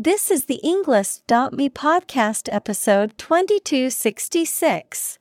This 0.00 0.30
is 0.30 0.44
the 0.44 0.60
Englist.me 0.62 1.70
podcast 1.70 2.48
episode 2.52 3.18
2266. 3.18 5.18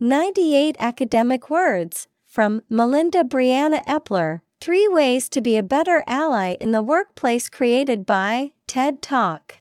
98 0.00 0.76
academic 0.80 1.48
words 1.48 2.08
from 2.26 2.62
Melinda 2.68 3.22
Briana 3.22 3.84
Epler 3.84 4.40
Three 4.60 4.88
Ways 4.88 5.28
to 5.28 5.40
Be 5.40 5.56
a 5.56 5.62
Better 5.62 6.02
Ally 6.08 6.56
in 6.60 6.72
the 6.72 6.82
Workplace 6.82 7.48
created 7.48 8.04
by 8.04 8.50
TED 8.66 9.00
Talk. 9.00 9.58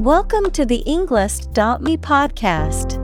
Welcome 0.00 0.50
to 0.52 0.64
the 0.64 0.82
Englist.me 0.86 1.98
podcast. 1.98 3.03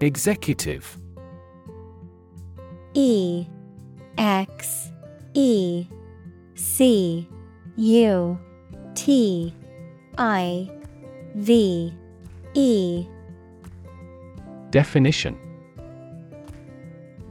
Executive. 0.00 0.98
E 2.92 3.46
X 4.18 4.90
E 5.32 5.86
C 6.54 7.26
U 7.76 8.38
T 8.94 9.54
I 10.18 10.70
V 11.34 11.94
E. 12.54 13.06
Definition. 14.70 15.38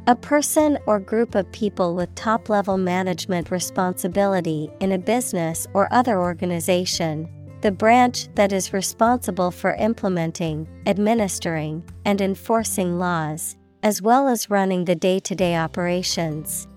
A 0.08 0.16
person 0.16 0.78
or 0.86 1.00
group 1.00 1.36
of 1.36 1.52
people 1.52 1.96
with 1.96 2.14
top 2.16 2.50
level 2.50 2.78
management 2.78 3.50
responsibility 3.50 4.70
in 4.80 4.92
a 4.92 5.00
business 5.00 5.68
or 5.74 5.88
other 5.92 6.20
organization, 6.20 7.28
the 7.66 7.72
branch 7.72 8.28
that 8.36 8.54
is 8.54 8.74
responsible 8.74 9.50
for 9.50 9.74
implementing, 9.78 10.68
administering, 10.86 11.84
and 12.06 12.22
enforcing 12.22 13.00
laws, 13.00 13.58
as 13.82 14.04
well 14.04 14.28
as 14.28 14.52
running 14.52 14.86
the 14.86 14.94
day 14.94 15.18
to 15.18 15.34
day 15.34 15.56
operations. 15.56 16.68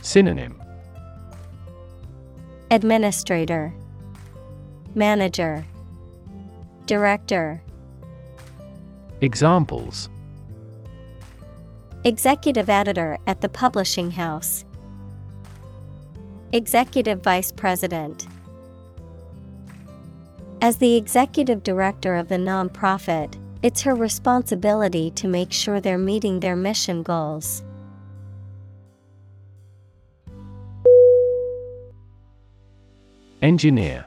Synonym 0.00 0.62
Administrator, 2.70 3.74
Manager, 4.94 5.66
Director. 6.86 7.60
Examples 9.22 10.08
Executive 12.04 12.70
editor 12.70 13.18
at 13.26 13.40
the 13.40 13.48
publishing 13.48 14.12
house. 14.12 14.64
Executive 16.52 17.24
vice 17.24 17.50
president. 17.50 18.28
As 20.62 20.76
the 20.76 20.94
executive 20.94 21.64
director 21.64 22.14
of 22.14 22.28
the 22.28 22.36
nonprofit, 22.36 23.34
it's 23.64 23.82
her 23.82 23.96
responsibility 23.96 25.10
to 25.10 25.26
make 25.26 25.52
sure 25.52 25.80
they're 25.80 25.98
meeting 25.98 26.38
their 26.38 26.54
mission 26.54 27.02
goals. 27.02 27.64
Engineer. 33.42 34.06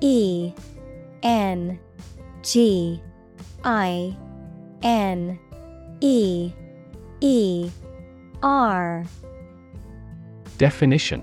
E 0.00 0.52
N 1.22 1.78
G 2.42 3.00
I 3.62 4.16
N 4.82 5.38
E 6.00 6.52
E 7.20 7.70
R. 8.42 9.04
Definition 10.58 11.22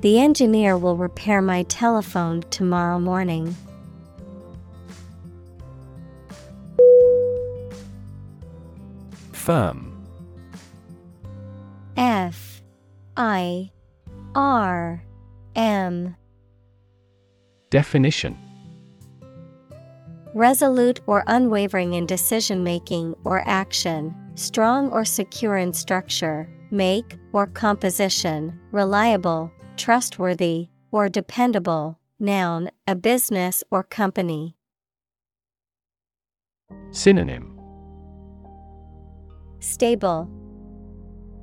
The 0.00 0.18
engineer 0.18 0.78
will 0.78 0.96
repair 0.96 1.42
my 1.42 1.64
telephone 1.64 2.42
tomorrow 2.48 2.98
morning. 2.98 3.54
Firm. 9.32 9.92
F. 11.98 12.62
I. 13.14 13.70
R. 14.34 15.04
M. 15.54 16.16
Definition. 17.68 18.38
Resolute 20.32 21.00
or 21.06 21.24
unwavering 21.26 21.92
in 21.92 22.06
decision 22.06 22.64
making 22.64 23.14
or 23.24 23.42
action, 23.46 24.14
strong 24.34 24.90
or 24.92 25.04
secure 25.04 25.58
in 25.58 25.74
structure, 25.74 26.48
make 26.70 27.18
or 27.32 27.48
composition, 27.48 28.58
reliable, 28.70 29.52
trustworthy, 29.80 30.68
or 30.92 31.08
dependable. 31.08 31.98
Noun, 32.18 32.70
a 32.86 32.94
business 32.94 33.64
or 33.70 33.82
company. 33.82 34.54
Synonym 36.90 37.58
Stable, 39.60 40.28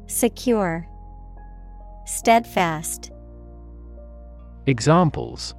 Secure, 0.06 0.88
Steadfast. 2.06 3.12
Examples 4.68 5.56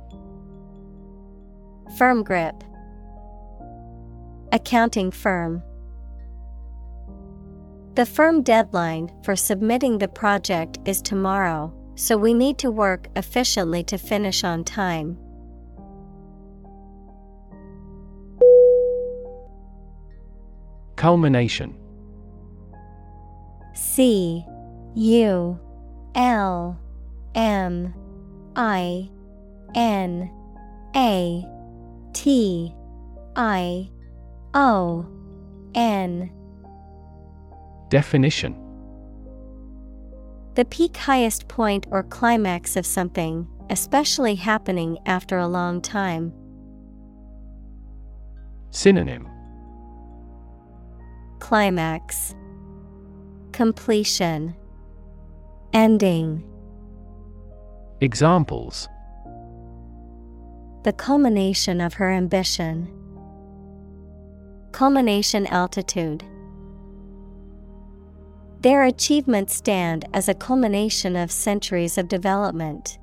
Firm 1.97 2.23
grip. 2.23 2.63
Accounting 4.53 5.11
firm. 5.11 5.63
The 7.95 8.07
firm 8.07 8.43
deadline 8.43 9.11
for 9.25 9.35
submitting 9.35 9.99
the 9.99 10.07
project 10.07 10.79
is 10.85 11.03
tomorrow, 11.03 11.75
so 11.99 12.17
we 12.17 12.33
need 12.33 12.59
to 12.59 12.71
work 12.71 13.09
efficiently 13.17 13.83
to 13.83 13.99
finish 13.99 14.45
on 14.45 14.63
time. 14.63 15.19
Culmination. 20.95 21.77
C 23.75 24.45
U 24.95 25.59
L 26.15 26.81
M 27.35 27.95
I 28.55 29.11
N 29.75 30.31
A 30.95 31.45
T 32.13 32.73
I 33.35 33.91
O 34.55 35.05
N. 35.75 36.31
Definition 37.89 38.68
The 40.59 40.65
peak 40.65 40.97
highest 40.97 41.47
point 41.47 41.87
or 41.89 42.03
climax 42.03 42.75
of 42.75 42.85
something, 42.85 43.47
especially 43.71 44.35
happening 44.35 44.99
after 45.07 45.39
a 45.39 45.47
long 45.47 45.81
time. 45.81 46.33
Synonym 48.73 49.29
Climax, 51.39 52.35
Completion, 53.53 54.57
Ending. 55.73 56.43
Examples 58.01 58.89
The 60.83 60.93
culmination 60.93 61.81
of 61.81 61.95
her 61.95 62.11
ambition. 62.11 62.93
Culmination 64.73 65.47
altitude. 65.47 66.25
Their 68.61 68.85
achievements 68.85 69.55
stand 69.55 70.07
as 70.13 70.29
a 70.29 70.35
culmination 70.35 71.15
of 71.15 71.31
centuries 71.31 71.97
of 71.97 72.09
development. 72.09 72.99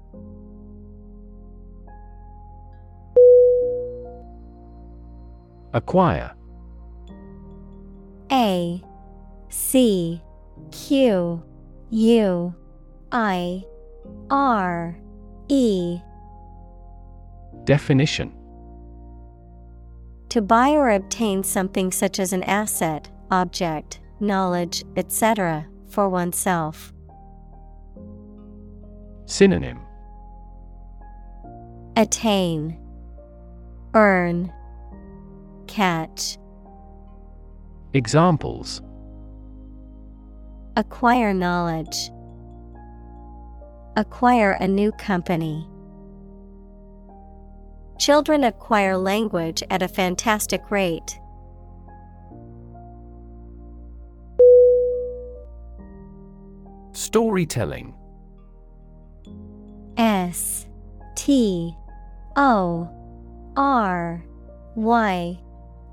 Acquire. 5.73 6.35
A 8.31 8.81
C 9.49 10.21
Q 10.71 11.43
U 11.89 12.55
I 13.11 13.63
R 14.29 14.97
E. 15.47 15.99
Definition. 17.63 18.33
To 20.29 20.41
buy 20.41 20.71
or 20.71 20.89
obtain 20.89 21.43
something 21.43 21.91
such 21.91 22.19
as 22.19 22.33
an 22.33 22.43
asset, 22.43 23.09
object, 23.31 24.01
knowledge, 24.19 24.83
etc., 24.95 25.67
for 25.89 26.09
oneself. 26.09 26.93
Synonym 29.25 29.79
Attain, 31.97 32.77
Earn, 33.93 34.51
Catch. 35.67 36.37
Examples 37.93 38.81
Acquire 40.75 41.33
knowledge. 41.33 42.11
Acquire 43.95 44.51
a 44.59 44.67
new 44.67 44.91
company. 44.91 45.65
Children 47.97 48.43
acquire 48.43 48.97
language 48.97 49.63
at 49.69 49.81
a 49.81 49.87
fantastic 49.87 50.69
rate. 50.69 51.17
Storytelling. 57.15 57.93
S 59.95 60.65
T 61.15 61.73
O 62.35 62.89
R 63.55 64.21
Y 64.75 65.39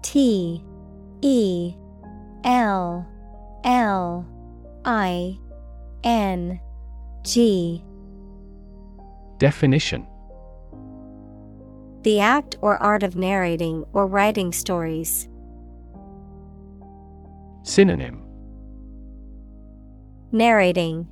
T 0.02 0.64
E 1.20 1.74
L 2.42 3.06
L 3.62 4.26
I 4.84 5.38
N 6.02 6.58
G. 7.22 7.84
Definition. 9.38 10.04
The 12.02 12.18
act 12.18 12.56
or 12.60 12.78
art 12.78 13.04
of 13.04 13.14
narrating 13.14 13.84
or 13.92 14.08
writing 14.08 14.52
stories. 14.52 15.28
Synonym. 17.62 18.18
Narrating, 20.34 21.06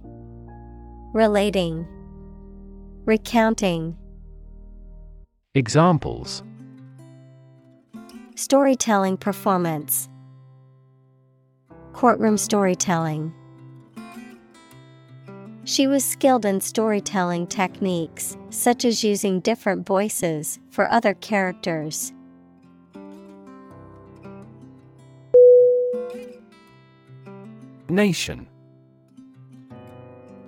Relating, 1.13 1.89
Recounting. 3.05 3.97
Examples 5.57 6.45
Storytelling 8.37 9.17
performance, 9.17 10.09
Courtroom 11.95 12.39
storytelling. 12.39 13.35
She 15.65 15.89
was 15.89 16.05
skilled 16.05 16.45
in 16.45 16.61
storytelling 16.61 17.49
techniques, 17.49 18.37
such 18.51 18.85
as 18.85 19.03
using 19.03 19.41
different 19.41 19.85
voices 19.85 20.61
for 20.71 20.89
other 20.93 21.15
characters. 21.15 22.13
Nation 27.89 28.47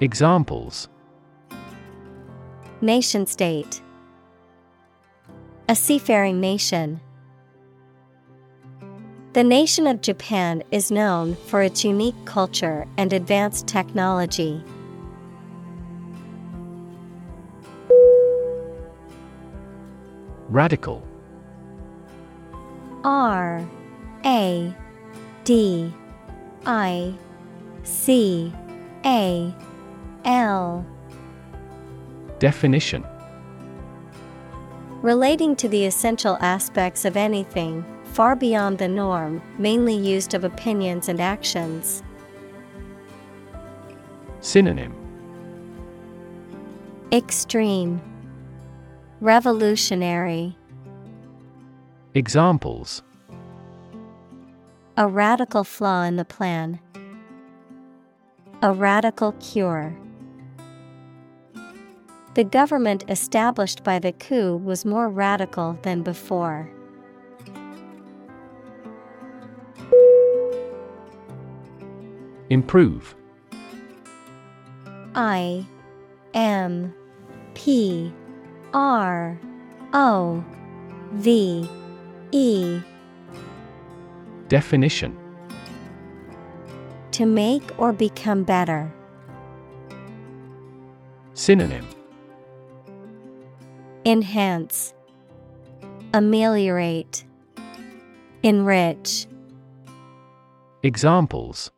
Examples 0.00 0.88
Nation 2.80 3.26
state 3.26 3.82
A 5.68 5.74
seafaring 5.74 6.40
nation. 6.40 7.00
The 9.32 9.42
nation 9.42 9.88
of 9.88 10.00
Japan 10.00 10.62
is 10.70 10.92
known 10.92 11.34
for 11.34 11.62
its 11.62 11.84
unique 11.84 12.14
culture 12.26 12.86
and 12.96 13.12
advanced 13.12 13.66
technology. 13.66 14.62
Radical 20.48 21.02
R 23.02 23.68
A 24.24 24.72
D 25.42 25.92
I 26.66 27.14
C 27.82 28.52
A 29.04 29.52
L 30.28 30.84
Definition 32.38 33.02
Relating 35.00 35.56
to 35.56 35.70
the 35.70 35.86
essential 35.86 36.36
aspects 36.42 37.06
of 37.06 37.16
anything, 37.16 37.82
far 38.04 38.36
beyond 38.36 38.76
the 38.76 38.88
norm, 38.88 39.40
mainly 39.56 39.96
used 39.96 40.34
of 40.34 40.44
opinions 40.44 41.08
and 41.08 41.18
actions. 41.18 42.02
Synonym 44.40 44.94
Extreme 47.10 48.02
Revolutionary 49.22 50.54
Examples 52.14 53.02
A 54.98 55.08
radical 55.08 55.64
flaw 55.64 56.02
in 56.02 56.16
the 56.16 56.26
plan. 56.26 56.80
A 58.60 58.74
radical 58.74 59.32
cure. 59.40 59.96
The 62.38 62.44
government 62.44 63.02
established 63.08 63.82
by 63.82 63.98
the 63.98 64.12
coup 64.12 64.58
was 64.58 64.84
more 64.84 65.08
radical 65.08 65.76
than 65.82 66.04
before. 66.04 66.70
Improve 72.48 73.16
I 75.16 75.66
M 76.32 76.94
P 77.54 78.12
R 78.72 79.36
O 79.92 80.44
V 81.14 81.68
E 82.30 82.80
Definition 84.46 85.18
To 87.10 87.26
make 87.26 87.76
or 87.80 87.92
become 87.92 88.44
better. 88.44 88.94
Synonym 91.34 91.97
Enhance, 94.08 94.94
Ameliorate, 96.14 97.26
Enrich, 98.42 99.26
Examples 100.82 101.70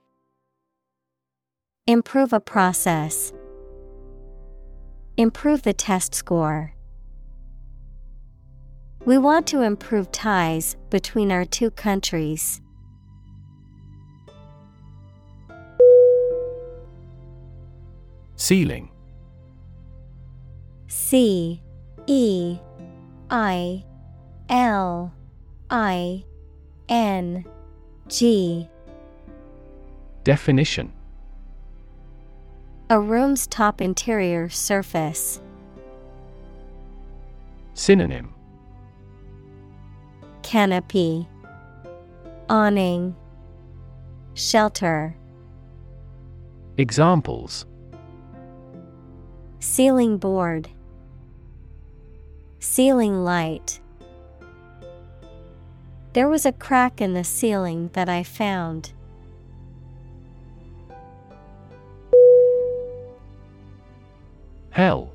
Improve 1.89 2.33
a 2.33 2.39
process. 2.39 3.33
Improve 5.17 5.63
the 5.63 5.73
test 5.73 6.15
score. 6.15 6.73
We 9.05 9.19
want 9.19 9.49
to 9.49 9.63
improve 9.63 10.13
ties 10.13 10.77
between 10.89 11.33
our 11.33 11.45
two 11.45 11.73
countries. 11.73 12.61
Ceiling 18.37 18.89
C 20.87 21.61
E 22.13 22.59
I 23.31 23.85
L 24.49 25.15
I 25.71 26.25
N 26.89 27.45
G. 28.09 28.69
Definition. 30.25 30.93
A 32.91 32.99
room's 32.99 33.47
top 33.47 33.81
interior 33.81 34.49
surface. 34.49 35.41
Synonym. 37.75 38.35
Canopy, 40.43 41.29
Awning, 42.49 43.15
Shelter. 44.35 45.15
Examples. 46.77 47.67
Ceiling 49.61 50.19
board, 50.19 50.69
Ceiling 52.61 53.25
light. 53.25 53.81
There 56.13 56.29
was 56.29 56.45
a 56.45 56.53
crack 56.53 57.01
in 57.01 57.15
the 57.15 57.25
ceiling 57.25 57.89
that 57.95 58.09
I 58.09 58.23
found. 58.23 58.93
Hell 64.71 65.13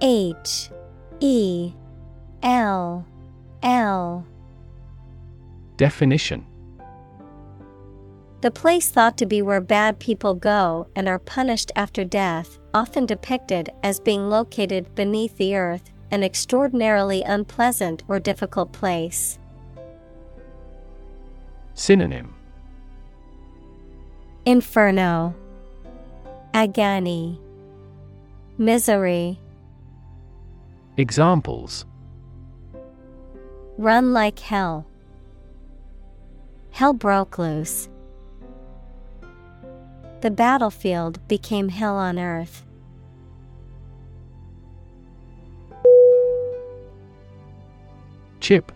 H 0.00 0.70
E 1.20 1.72
L 2.42 3.06
L 3.62 4.26
Definition 5.76 6.46
The 8.42 8.50
place 8.50 8.90
thought 8.90 9.16
to 9.18 9.26
be 9.26 9.40
where 9.40 9.60
bad 9.60 10.00
people 10.00 10.34
go 10.34 10.88
and 10.96 11.08
are 11.08 11.20
punished 11.20 11.70
after 11.76 12.04
death, 12.04 12.58
often 12.74 13.06
depicted 13.06 13.70
as 13.84 14.00
being 14.00 14.28
located 14.28 14.96
beneath 14.96 15.36
the 15.36 15.54
earth, 15.54 15.92
an 16.10 16.24
extraordinarily 16.24 17.22
unpleasant 17.22 18.02
or 18.08 18.18
difficult 18.18 18.72
place. 18.72 19.38
Synonym 21.74 22.34
Inferno 24.44 25.36
Agony 26.52 27.40
Misery 28.58 29.38
Examples 30.96 31.86
Run 33.78 34.12
like 34.12 34.40
hell. 34.40 34.84
Hell 36.72 36.92
broke 36.92 37.38
loose. 37.38 37.88
The 40.22 40.30
battlefield 40.30 41.26
became 41.26 41.68
hell 41.68 41.96
on 41.96 42.16
earth. 42.16 42.64
Chip 48.38 48.70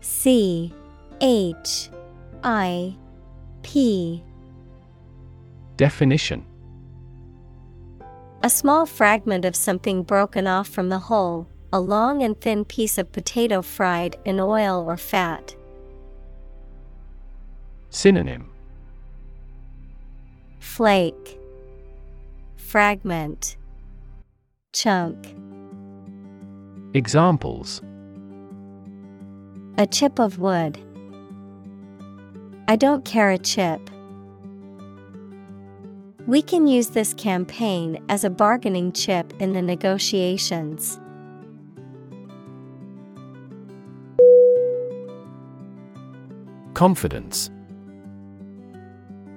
C 0.00 0.72
H 1.20 1.88
I 2.42 2.96
P 3.62 4.24
Definition 5.76 6.44
A 8.42 8.50
small 8.50 8.86
fragment 8.86 9.44
of 9.44 9.54
something 9.54 10.02
broken 10.02 10.48
off 10.48 10.68
from 10.68 10.88
the 10.88 10.98
whole, 10.98 11.46
a 11.72 11.78
long 11.78 12.24
and 12.24 12.40
thin 12.40 12.64
piece 12.64 12.98
of 12.98 13.12
potato 13.12 13.62
fried 13.62 14.16
in 14.24 14.40
oil 14.40 14.84
or 14.84 14.96
fat. 14.96 15.54
Synonym 17.90 18.50
Flake, 20.64 21.38
Fragment, 22.56 23.56
Chunk. 24.72 25.36
Examples 26.94 27.80
A 29.78 29.86
chip 29.86 30.18
of 30.18 30.40
wood. 30.40 30.80
I 32.66 32.74
don't 32.74 33.04
care 33.04 33.30
a 33.30 33.38
chip. 33.38 33.88
We 36.26 36.42
can 36.42 36.66
use 36.66 36.88
this 36.88 37.14
campaign 37.14 38.02
as 38.08 38.24
a 38.24 38.30
bargaining 38.30 38.90
chip 38.90 39.32
in 39.40 39.52
the 39.52 39.62
negotiations. 39.62 40.98
Confidence 46.72 47.48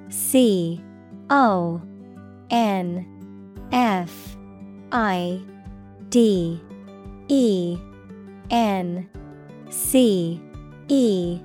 C 0.10 0.82
O 1.30 1.82
N 2.50 3.06
F 3.72 4.38
I 4.92 5.42
D 6.10 6.62
E 7.28 7.78
N 8.50 9.10
C 9.70 10.42
E. 10.88 11.40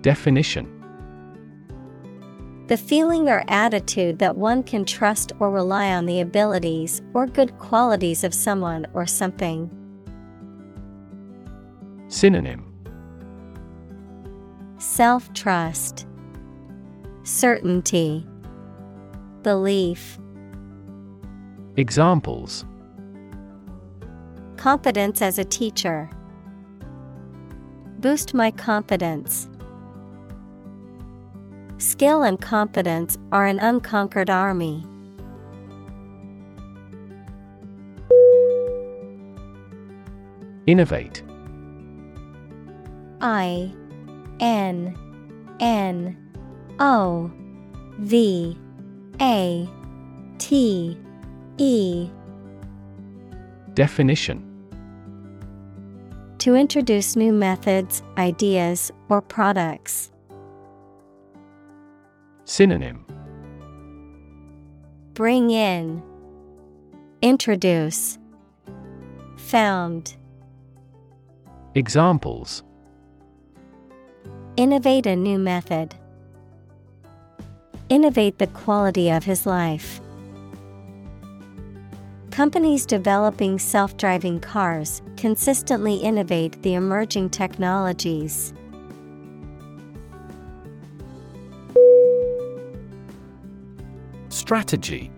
Definition. 0.00 0.70
The 2.66 2.76
feeling 2.78 3.28
or 3.28 3.44
attitude 3.48 4.18
that 4.20 4.36
one 4.36 4.62
can 4.62 4.86
trust 4.86 5.32
or 5.38 5.50
rely 5.50 5.92
on 5.92 6.06
the 6.06 6.20
abilities 6.20 7.02
or 7.12 7.26
good 7.26 7.58
qualities 7.58 8.24
of 8.24 8.32
someone 8.32 8.86
or 8.94 9.06
something. 9.06 9.70
Synonym. 12.08 12.64
Self 14.78 15.30
trust, 15.34 16.06
Certainty, 17.24 18.26
Belief, 19.42 20.18
Examples 21.78 22.66
Confidence 24.58 25.22
as 25.22 25.38
a 25.38 25.44
teacher. 25.44 26.10
Boost 28.00 28.34
my 28.34 28.50
confidence. 28.50 29.48
Skill 31.78 32.24
and 32.24 32.38
confidence 32.38 33.16
are 33.32 33.46
an 33.46 33.58
unconquered 33.58 34.28
army. 34.28 34.84
Innovate 40.66 41.22
I 43.22 43.72
N 44.40 44.94
N 45.58 46.23
O 46.80 47.30
V 47.98 48.58
A 49.20 49.68
T 50.38 50.98
E 51.58 52.10
Definition 53.74 54.42
To 56.38 56.54
introduce 56.54 57.16
new 57.16 57.32
methods, 57.32 58.02
ideas, 58.18 58.90
or 59.08 59.22
products. 59.22 60.10
Synonym 62.44 63.06
Bring 65.14 65.50
in, 65.50 66.02
Introduce, 67.22 68.18
Found. 69.36 70.16
Examples 71.76 72.64
Innovate 74.56 75.06
a 75.06 75.16
new 75.16 75.38
method. 75.38 75.94
Innovate 77.88 78.38
the 78.38 78.46
quality 78.48 79.10
of 79.10 79.24
his 79.24 79.44
life. 79.44 80.00
Companies 82.30 82.86
developing 82.86 83.58
self 83.58 83.96
driving 83.96 84.40
cars 84.40 85.02
consistently 85.16 85.94
innovate 85.96 86.60
the 86.62 86.74
emerging 86.74 87.30
technologies. 87.30 88.52
Strategy 94.30 95.12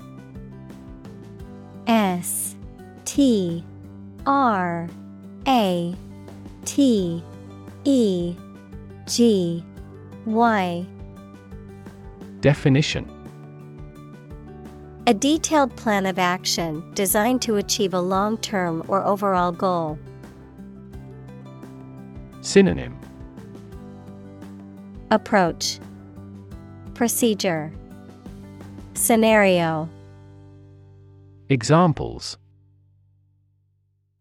S 1.86 2.54
T 3.04 3.64
R 4.26 4.88
A 5.46 5.94
T 6.64 7.24
E 7.84 8.36
G 9.06 9.64
Y 10.26 10.86
Definition 12.46 13.10
A 15.08 15.12
detailed 15.12 15.74
plan 15.74 16.06
of 16.06 16.16
action 16.16 16.88
designed 16.94 17.42
to 17.42 17.56
achieve 17.56 17.92
a 17.92 18.00
long 18.00 18.38
term 18.38 18.84
or 18.86 19.02
overall 19.02 19.50
goal. 19.50 19.98
Synonym 22.42 22.96
Approach 25.10 25.80
Procedure 26.94 27.72
Scenario 28.94 29.88
Examples 31.48 32.38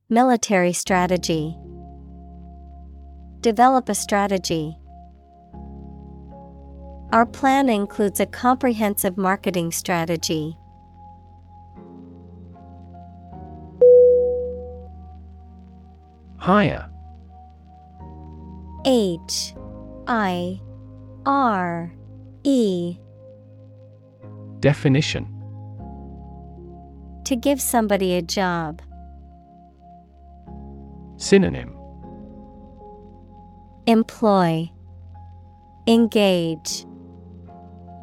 Military 0.09 0.73
strategy 0.73 1.55
Develop 3.41 3.87
a 3.87 3.93
strategy. 3.93 4.75
Our 7.15 7.25
plan 7.25 7.69
includes 7.69 8.19
a 8.19 8.25
comprehensive 8.25 9.17
marketing 9.17 9.71
strategy. 9.71 10.57
Hire 16.35 16.89
H 18.85 19.53
I 20.07 20.59
R 21.25 21.89
E. 22.43 22.97
Definition. 24.59 25.25
To 27.23 27.37
give 27.37 27.61
somebody 27.61 28.15
a 28.15 28.21
job. 28.21 28.81
Synonym. 31.15 31.77
Employ, 33.87 34.69
Engage, 35.87 36.85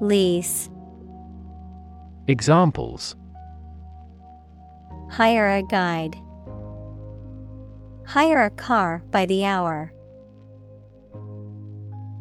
Lease. 0.03 0.69
Examples 2.27 3.15
Hire 5.09 5.49
a 5.49 5.63
guide. 5.63 6.17
Hire 8.05 8.43
a 8.43 8.51
car 8.51 9.05
by 9.13 9.27
the 9.27 9.45
hour. 9.45 9.93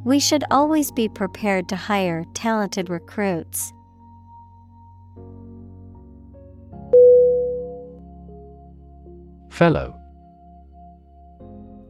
We 0.05 0.19
should 0.19 0.43
always 0.51 0.91
be 0.91 1.09
prepared 1.09 1.67
to 1.69 1.75
hire 1.75 2.23
talented 2.35 2.87
recruits. 2.87 3.73
Fellow 9.49 9.99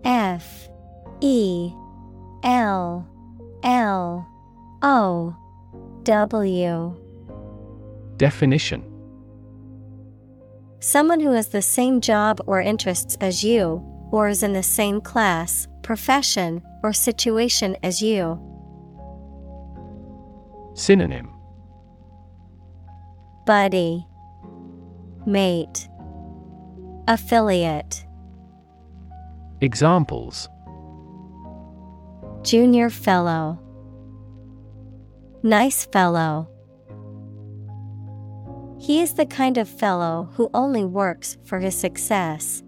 F 0.05 0.69
E 1.19 1.73
L 2.45 3.05
L 3.65 4.25
O 4.81 5.35
W. 6.03 6.95
Definition. 8.17 8.83
Someone 10.79 11.19
who 11.19 11.31
has 11.31 11.49
the 11.49 11.61
same 11.61 12.01
job 12.01 12.41
or 12.47 12.59
interests 12.59 13.15
as 13.21 13.43
you, 13.43 13.83
or 14.11 14.27
is 14.27 14.41
in 14.41 14.53
the 14.53 14.63
same 14.63 14.99
class, 14.99 15.67
profession, 15.83 16.61
or 16.83 16.91
situation 16.91 17.77
as 17.83 18.01
you. 18.01 18.39
Synonym. 20.73 21.29
Buddy, 23.45 24.07
Mate, 25.25 25.87
Affiliate, 27.07 28.05
Examples. 29.61 30.49
Junior 32.41 32.89
Fellow, 32.89 33.59
Nice 35.43 35.85
Fellow. 35.87 36.47
He 38.79 38.99
is 39.01 39.15
the 39.15 39.25
kind 39.25 39.57
of 39.57 39.67
fellow 39.67 40.29
who 40.33 40.51
only 40.53 40.85
works 40.85 41.37
for 41.45 41.59
his 41.59 41.75
success. 41.75 42.61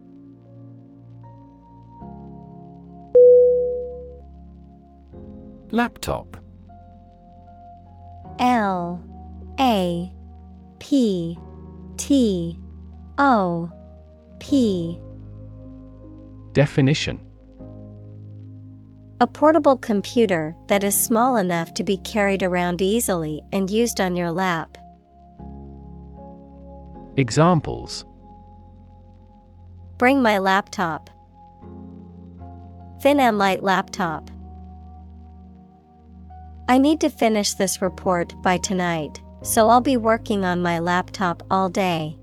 Laptop 5.70 6.38
L 8.40 9.04
A 9.60 10.12
P 10.80 11.38
T 11.98 12.60
O 13.20 13.72
P 14.40 15.00
Definition 16.54 17.20
A 19.24 19.28
portable 19.28 19.78
computer 19.78 20.54
that 20.68 20.84
is 20.84 21.02
small 21.02 21.38
enough 21.38 21.74
to 21.76 21.84
be 21.86 21.96
carried 21.96 22.44
around 22.44 22.82
easily 22.82 23.42
and 23.54 23.70
used 23.70 24.02
on 24.02 24.18
your 24.18 24.32
lap. 24.32 24.78
Examples 27.16 28.04
Bring 29.98 30.22
my 30.22 30.40
laptop. 30.40 31.10
Thin 33.00 33.22
and 33.22 33.38
light 33.38 33.64
laptop. 33.64 34.30
I 36.68 36.78
need 36.78 37.00
to 37.00 37.10
finish 37.10 37.54
this 37.54 37.82
report 37.82 38.34
by 38.42 38.58
tonight, 38.58 39.22
so 39.42 39.70
I'll 39.70 39.80
be 39.80 39.96
working 39.96 40.44
on 40.44 40.62
my 40.62 40.80
laptop 40.80 41.44
all 41.50 41.70
day. 41.70 42.18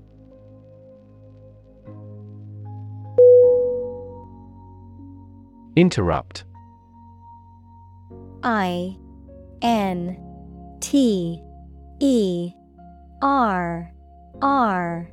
Interrupt 5.75 6.43
I 8.43 8.97
N 9.61 10.17
T 10.79 11.41
E 11.99 12.53
R 13.21 13.93
R 14.41 15.09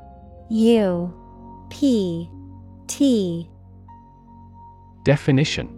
U 0.51 1.67
P 1.71 2.31
T. 2.87 3.51
Definition. 5.05 5.75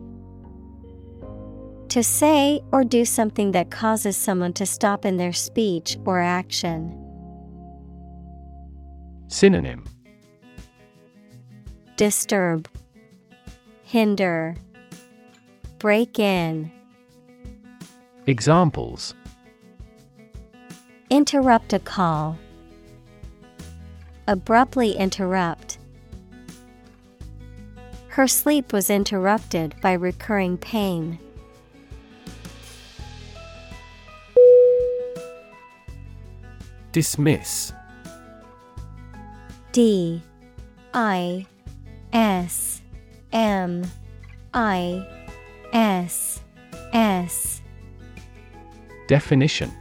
To 1.89 2.05
say 2.05 2.61
or 2.71 2.85
do 2.85 3.05
something 3.05 3.51
that 3.51 3.71
causes 3.71 4.17
someone 4.17 4.53
to 4.55 4.65
stop 4.67 5.05
in 5.05 5.17
their 5.17 5.33
speech 5.33 5.99
or 6.05 6.21
action. 6.21 6.97
Synonym. 9.27 9.85
Disturb, 11.97 12.69
Hinder, 13.83 14.57
Break 15.79 16.19
in, 16.19 16.71
Examples. 18.31 19.13
Interrupt 21.11 21.73
a 21.73 21.81
call. 21.81 22.39
Abruptly 24.29 24.93
interrupt. 24.93 25.79
Her 28.07 28.29
sleep 28.29 28.73
was 28.73 28.89
interrupted 28.89 29.75
by 29.81 29.95
recurring 29.95 30.59
pain. 30.59 31.19
Dismiss. 36.93 37.73
D. 39.73 40.23
I. 40.95 41.47
S. 42.13 42.81
M. 43.33 43.91
I. 44.55 45.05
S. 45.73 46.41
S 46.93 47.60
Definition 49.11 49.73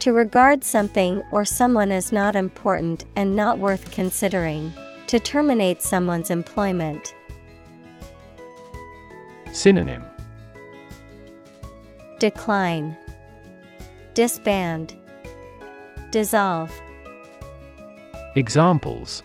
To 0.00 0.12
regard 0.12 0.64
something 0.64 1.22
or 1.30 1.44
someone 1.44 1.92
as 1.92 2.10
not 2.10 2.34
important 2.34 3.04
and 3.14 3.36
not 3.36 3.60
worth 3.60 3.92
considering. 3.92 4.72
To 5.06 5.20
terminate 5.20 5.80
someone's 5.80 6.32
employment. 6.32 7.14
Synonym 9.52 10.04
Decline. 12.18 12.96
Disband. 14.14 14.96
Dissolve. 16.10 16.72
Examples 18.34 19.22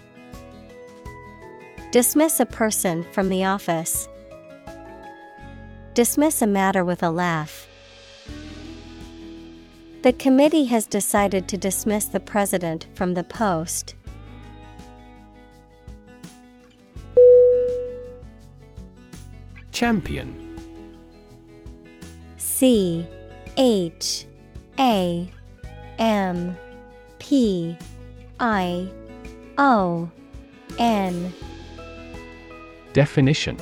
Dismiss 1.89 2.39
a 2.39 2.45
person 2.45 3.07
from 3.11 3.29
the 3.29 3.43
office. 3.43 4.07
Dismiss 5.95 6.43
a 6.43 6.47
matter 6.47 6.85
with 6.85 7.01
a 7.01 7.09
laugh. 7.09 7.67
The 10.03 10.11
committee 10.11 10.65
has 10.65 10.85
decided 10.85 11.47
to 11.47 11.57
dismiss 11.57 12.07
the 12.07 12.19
president 12.19 12.87
from 12.93 13.13
the 13.13 13.23
post. 13.23 13.95
Champion. 19.71 20.59
C 22.35 23.07
H 23.55 24.25
A 24.77 25.31
M 25.97 26.57
P 27.19 27.77
I 28.41 28.89
O 29.57 30.11
N. 30.79 31.33
Definition. 32.91 33.57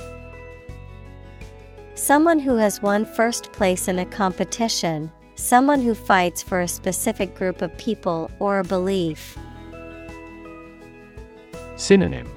Someone 1.94 2.40
who 2.40 2.56
has 2.56 2.82
won 2.82 3.06
first 3.06 3.52
place 3.54 3.88
in 3.88 4.00
a 4.00 4.06
competition, 4.08 5.12
someone 5.42 5.82
who 5.82 5.96
fights 5.96 6.44
for 6.44 6.62
a 6.62 6.68
specific 6.68 7.34
group 7.36 7.62
of 7.62 7.76
people 7.78 8.30
or 8.40 8.60
a 8.60 8.64
belief. 8.64 9.38
Synonym 11.76 12.32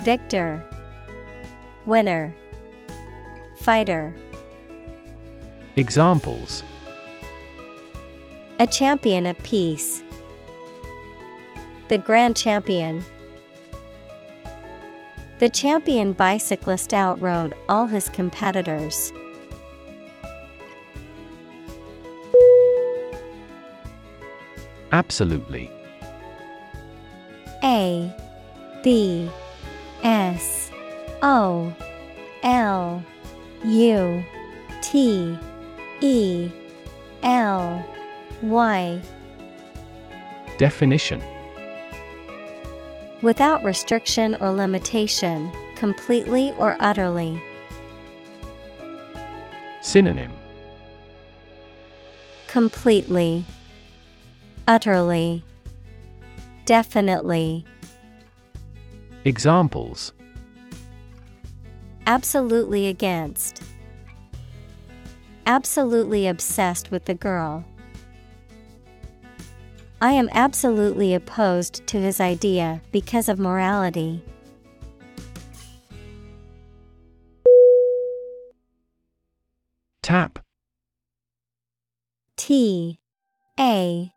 Victor, 0.00 0.64
Winner, 1.86 2.34
Fighter. 3.60 4.14
Examples 5.76 6.64
A 8.58 8.66
champion 8.66 9.26
of 9.26 9.38
peace. 9.44 10.02
The 11.88 11.98
grand 11.98 12.36
champion. 12.36 13.04
The 15.38 15.48
champion 15.48 16.12
bicyclist 16.12 16.92
outrode 16.92 17.54
all 17.68 17.86
his 17.86 18.08
competitors. 18.08 19.12
Absolutely. 24.92 25.70
A 27.62 28.14
B 28.82 29.28
S 30.02 30.70
O 31.22 31.74
L 32.42 33.02
U 33.64 34.24
T 34.82 35.38
E 36.00 36.50
L 37.22 37.84
Y. 38.42 39.02
Definition. 40.58 41.22
Without 43.22 43.64
restriction 43.64 44.36
or 44.36 44.50
limitation, 44.50 45.50
completely 45.74 46.52
or 46.58 46.76
utterly. 46.78 47.40
Synonym. 49.82 50.32
Completely, 52.46 53.44
utterly, 54.68 55.42
definitely. 56.66 57.64
Examples 59.24 60.12
Absolutely 62.06 62.86
against. 62.86 63.62
Absolutely 65.46 66.26
obsessed 66.26 66.90
with 66.90 67.04
the 67.04 67.14
girl. 67.14 67.64
I 70.00 70.12
am 70.12 70.30
absolutely 70.32 71.14
opposed 71.14 71.86
to 71.88 71.98
his 72.00 72.20
idea 72.20 72.80
because 72.92 73.28
of 73.28 73.38
morality. 73.38 74.22
Tap 80.02 80.38
T 82.36 82.98
A 83.60 84.12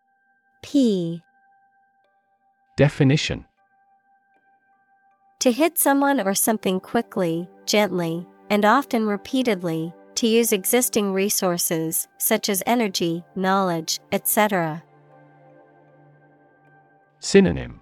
P 0.61 1.21
Definition 2.77 3.45
To 5.39 5.51
hit 5.51 5.77
someone 5.77 6.21
or 6.21 6.33
something 6.33 6.79
quickly, 6.79 7.49
gently, 7.65 8.27
and 8.49 8.63
often 8.63 9.07
repeatedly, 9.07 9.93
to 10.15 10.27
use 10.27 10.51
existing 10.51 11.13
resources, 11.13 12.07
such 12.17 12.47
as 12.47 12.61
energy, 12.65 13.23
knowledge, 13.35 13.99
etc. 14.11 14.83
Synonym 17.19 17.81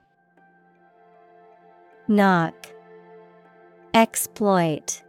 Knock, 2.07 2.67
Exploit, 3.93 5.03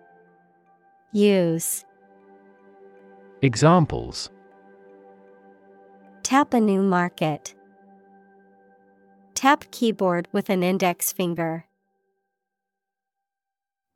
Use. 1.12 1.84
Examples 3.42 4.30
Tap 6.22 6.54
a 6.54 6.60
new 6.60 6.82
market. 6.82 7.54
Tap 9.40 9.70
keyboard 9.70 10.28
with 10.32 10.50
an 10.50 10.62
index 10.62 11.12
finger. 11.12 11.64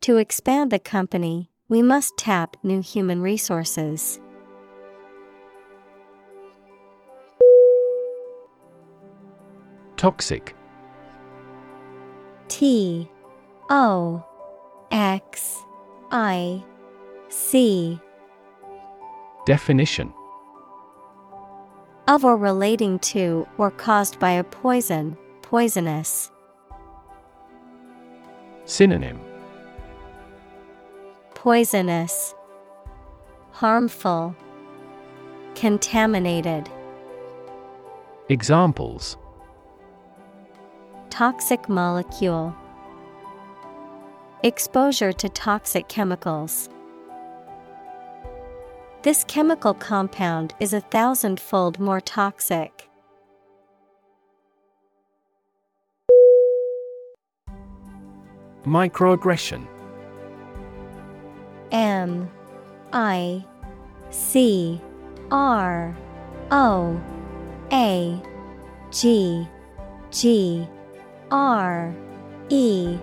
To 0.01 0.17
expand 0.17 0.71
the 0.71 0.79
company, 0.79 1.51
we 1.69 1.83
must 1.83 2.17
tap 2.17 2.57
new 2.63 2.81
human 2.81 3.21
resources. 3.21 4.19
Toxic 9.99 10.57
T 12.49 13.11
O 13.69 14.25
X 14.91 15.59
I 16.11 16.65
C 17.29 18.01
Definition 19.45 20.15
of 22.09 22.25
or 22.25 22.39
relating 22.39 22.99
to 23.01 23.47
or 23.59 23.71
caused 23.71 24.19
by 24.19 24.31
a 24.31 24.45
poison, 24.45 25.19
poisonous. 25.55 26.33
Synonym 28.65 29.21
Poisonous, 31.37 32.35
Harmful, 33.53 34.35
Contaminated. 35.55 36.69
Examples 38.29 39.17
Toxic 41.11 41.69
molecule, 41.69 42.53
Exposure 44.43 45.13
to 45.13 45.29
toxic 45.29 45.87
chemicals. 45.87 46.69
This 49.03 49.23
chemical 49.29 49.75
compound 49.75 50.53
is 50.59 50.73
a 50.73 50.81
thousandfold 50.81 51.79
more 51.79 52.01
toxic. 52.01 52.91
Microaggression. 58.65 59.67
M 61.71 62.31
I 62.93 63.45
C 64.11 64.81
R 65.31 65.97
O 66.51 67.01
A 67.73 68.23
G 68.91 69.49
G 70.11 70.69
R 71.31 71.95
E 72.49 72.99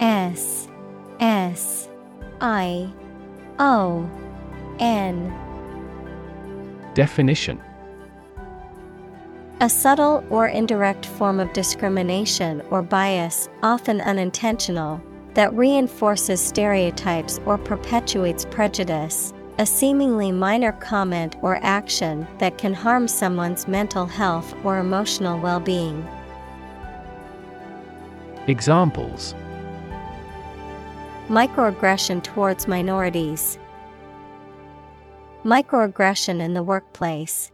S 0.00 0.68
S 1.20 1.88
I 2.40 2.92
O 3.58 4.10
N. 4.78 5.32
Definition 6.94 7.60
A 9.62 9.68
subtle 9.68 10.24
or 10.28 10.48
indirect 10.48 11.06
form 11.06 11.38
of 11.38 11.52
discrimination 11.52 12.62
or 12.70 12.82
bias, 12.82 13.48
often 13.62 14.00
unintentional, 14.00 15.00
that 15.34 15.54
reinforces 15.54 16.40
stereotypes 16.40 17.38
or 17.46 17.56
perpetuates 17.58 18.44
prejudice. 18.44 19.32
A 19.58 19.64
seemingly 19.64 20.32
minor 20.32 20.72
comment 20.72 21.36
or 21.42 21.60
action 21.62 22.26
that 22.38 22.58
can 22.58 22.74
harm 22.74 23.06
someone's 23.06 23.68
mental 23.68 24.04
health 24.04 24.52
or 24.64 24.78
emotional 24.80 25.38
well 25.38 25.60
being. 25.60 26.04
Examples 28.48 29.36
Microaggression 31.28 32.20
towards 32.24 32.66
minorities. 32.66 33.60
Microaggression 35.44 36.40
in 36.40 36.52
the 36.52 36.64
workplace. 36.64 37.51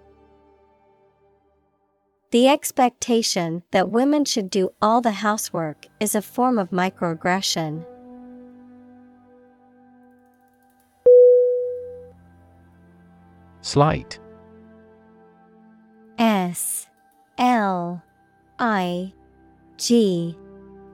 The 2.31 2.47
expectation 2.47 3.63
that 3.71 3.89
women 3.89 4.27
should 4.27 4.51
do 4.51 4.69
all 4.83 5.01
the 5.01 5.13
housework 5.13 5.87
is 5.99 6.15
a 6.15 6.21
form 6.21 6.59
of 6.59 6.69
microaggression. 6.69 7.87
Slight 13.63 14.19
S 16.19 16.87
L 17.39 18.03
I 18.59 19.15
G 19.79 20.37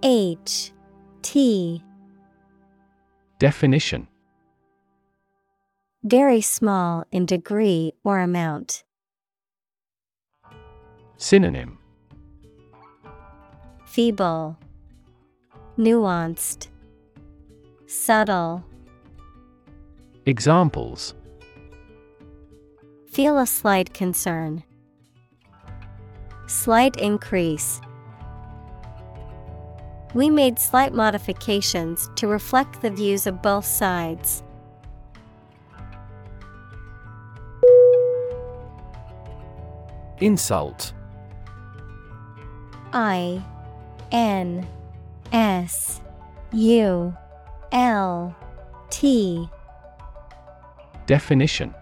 H 0.04 0.72
T 1.22 1.82
Definition 3.40 4.06
Very 6.04 6.40
small 6.40 7.04
in 7.10 7.26
degree 7.26 7.92
or 8.04 8.20
amount. 8.20 8.83
Synonym 11.16 11.78
Feeble, 13.86 14.56
Nuanced, 15.78 16.68
Subtle. 17.86 18.64
Examples 20.26 21.14
Feel 23.08 23.38
a 23.38 23.46
slight 23.46 23.94
concern. 23.94 24.64
Slight 26.48 26.96
increase. 26.96 27.80
We 30.14 30.30
made 30.30 30.58
slight 30.58 30.92
modifications 30.92 32.10
to 32.16 32.26
reflect 32.26 32.82
the 32.82 32.90
views 32.90 33.28
of 33.28 33.42
both 33.42 33.64
sides. 33.64 34.42
Insult 40.20 40.92
I 42.94 43.42
N 44.12 44.66
S 45.32 46.00
U 46.52 47.14
L 47.72 48.36
T 48.88 49.48
Definition 51.06 51.74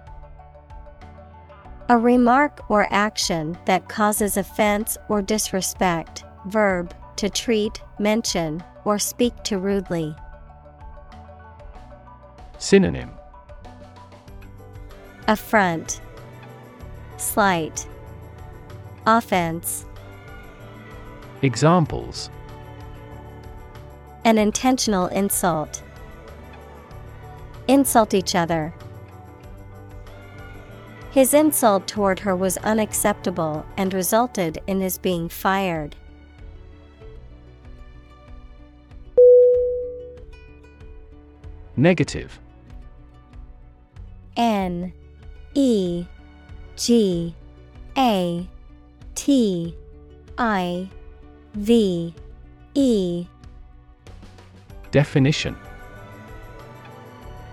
A 1.90 1.98
remark 1.98 2.68
or 2.70 2.88
action 2.90 3.58
that 3.66 3.88
causes 3.88 4.38
offense 4.38 4.96
or 5.08 5.20
disrespect. 5.20 6.24
Verb 6.46 6.92
to 7.16 7.28
treat, 7.28 7.80
mention, 7.98 8.64
or 8.84 8.98
speak 8.98 9.34
to 9.44 9.58
rudely. 9.58 10.16
Synonym 12.58 13.10
Affront, 15.28 16.00
Slight, 17.16 17.86
Offense. 19.06 19.84
Examples 21.42 22.30
An 24.24 24.38
intentional 24.38 25.08
insult. 25.08 25.82
Insult 27.66 28.14
each 28.14 28.36
other. 28.36 28.72
His 31.10 31.34
insult 31.34 31.88
toward 31.88 32.20
her 32.20 32.36
was 32.36 32.58
unacceptable 32.58 33.66
and 33.76 33.92
resulted 33.92 34.62
in 34.68 34.80
his 34.80 34.98
being 34.98 35.28
fired. 35.28 35.96
Negative 41.76 42.38
N 44.36 44.92
E 45.54 46.06
G 46.76 47.34
A 47.98 48.48
T 49.16 49.76
I 50.38 50.88
V 51.54 52.14
E. 52.74 53.26
Definition. 54.90 55.56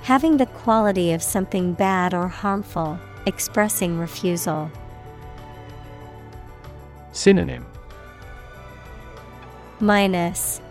Having 0.03 0.37
the 0.37 0.45
quality 0.45 1.11
of 1.11 1.21
something 1.21 1.73
bad 1.73 2.13
or 2.13 2.27
harmful, 2.27 2.97
expressing 3.25 3.99
refusal. 3.99 4.71
Synonym. 7.11 7.65
Minus. 9.81 10.61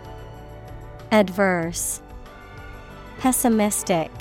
Adverse. 1.11 2.01
Pessimistic. 3.19 4.11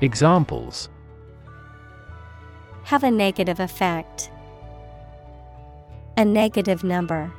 Examples. 0.00 0.88
Have 2.84 3.04
a 3.04 3.10
negative 3.10 3.60
effect. 3.60 4.30
A 6.16 6.24
negative 6.24 6.84
number. 6.84 7.32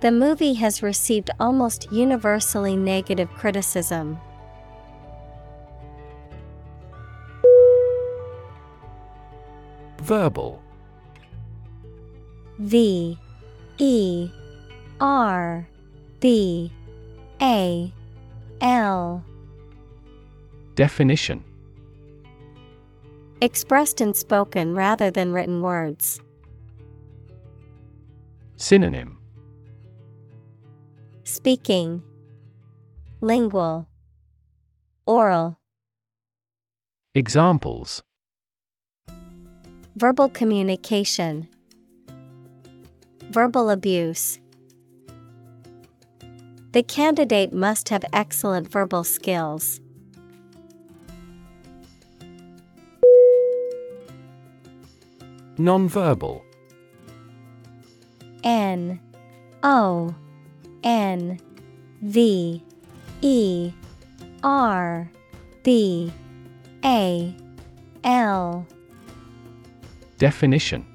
The 0.00 0.12
movie 0.12 0.52
has 0.54 0.82
received 0.82 1.30
almost 1.40 1.90
universally 1.90 2.76
negative 2.76 3.30
criticism. 3.30 4.18
Verbal 10.02 10.60
V 12.58 13.18
E 13.78 14.30
R 15.00 15.66
B 16.20 16.70
A 17.40 17.92
L 18.60 19.24
Definition 20.74 21.42
Expressed 23.40 24.02
in 24.02 24.12
spoken 24.12 24.74
rather 24.74 25.10
than 25.10 25.32
written 25.32 25.62
words. 25.62 26.20
Synonym. 28.56 29.18
Speaking. 31.24 32.02
Lingual. 33.20 33.88
Oral. 35.06 35.58
Examples. 37.14 38.02
Verbal 39.96 40.28
communication. 40.28 41.48
Verbal 43.30 43.70
abuse. 43.70 44.38
The 46.72 46.82
candidate 46.82 47.52
must 47.52 47.88
have 47.88 48.04
excellent 48.12 48.70
verbal 48.70 49.04
skills. 49.04 49.80
Nonverbal 55.56 56.42
N 58.44 59.00
O 59.62 60.14
N 60.82 61.40
V 62.02 62.62
E 63.22 63.72
R 64.42 65.10
B 65.62 66.12
A 66.84 67.34
L. 68.04 68.66
Definition. 70.18 70.86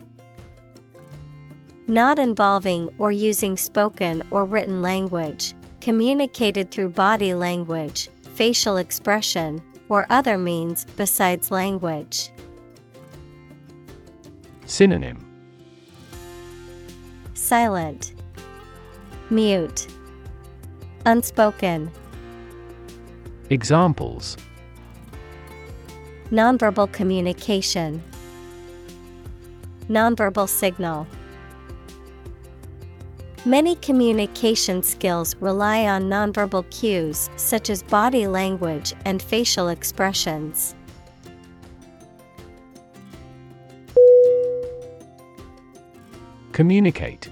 Not 1.87 2.19
involving 2.19 2.93
or 2.99 3.11
using 3.11 3.57
spoken 3.57 4.21
or 4.29 4.45
written 4.45 4.83
language, 4.83 5.55
communicated 5.81 6.69
through 6.69 6.89
body 6.89 7.33
language, 7.33 8.09
facial 8.35 8.77
expression, 8.77 9.59
or 9.89 10.05
other 10.11 10.37
means 10.37 10.85
besides 10.95 11.49
language. 11.49 12.29
Synonym 14.67 15.28
Silent, 17.49 18.13
Mute, 19.31 19.87
Unspoken. 21.07 21.89
Examples 23.49 24.37
Nonverbal 26.29 26.91
communication. 26.91 28.03
Nonverbal 29.87 30.47
signal. 30.47 31.07
Many 33.45 33.77
communication 33.77 34.83
skills 34.83 35.35
rely 35.37 35.87
on 35.87 36.03
nonverbal 36.03 36.69
cues 36.69 37.31
such 37.35 37.71
as 37.71 37.81
body 37.81 38.27
language 38.27 38.93
and 39.05 39.23
facial 39.23 39.69
expressions. 39.69 40.75
Communicate 46.51 47.31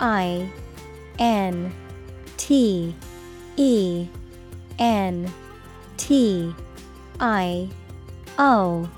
I 0.00 0.48
N 1.18 1.72
T 2.36 2.94
E 3.56 4.08
N 4.78 5.32
T 5.96 6.54
I 7.20 7.68
O 8.38 8.88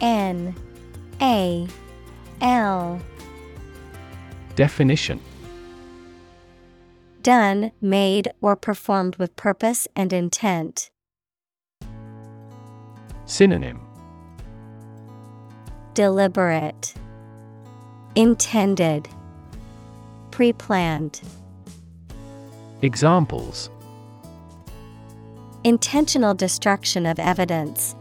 N 0.00 0.54
A 1.20 1.68
L. 2.40 3.00
Definition. 4.56 5.20
Done, 7.22 7.72
made, 7.82 8.32
or 8.40 8.56
performed 8.56 9.16
with 9.16 9.36
purpose 9.36 9.86
and 9.94 10.12
intent. 10.12 10.90
Synonym. 13.26 13.80
Deliberate, 15.92 16.94
Intended, 18.16 19.08
Pre 20.30 20.52
planned. 20.52 21.20
Examples 22.82 23.68
Intentional 25.64 26.32
destruction 26.34 27.04
of 27.04 27.18
evidence. 27.18 27.94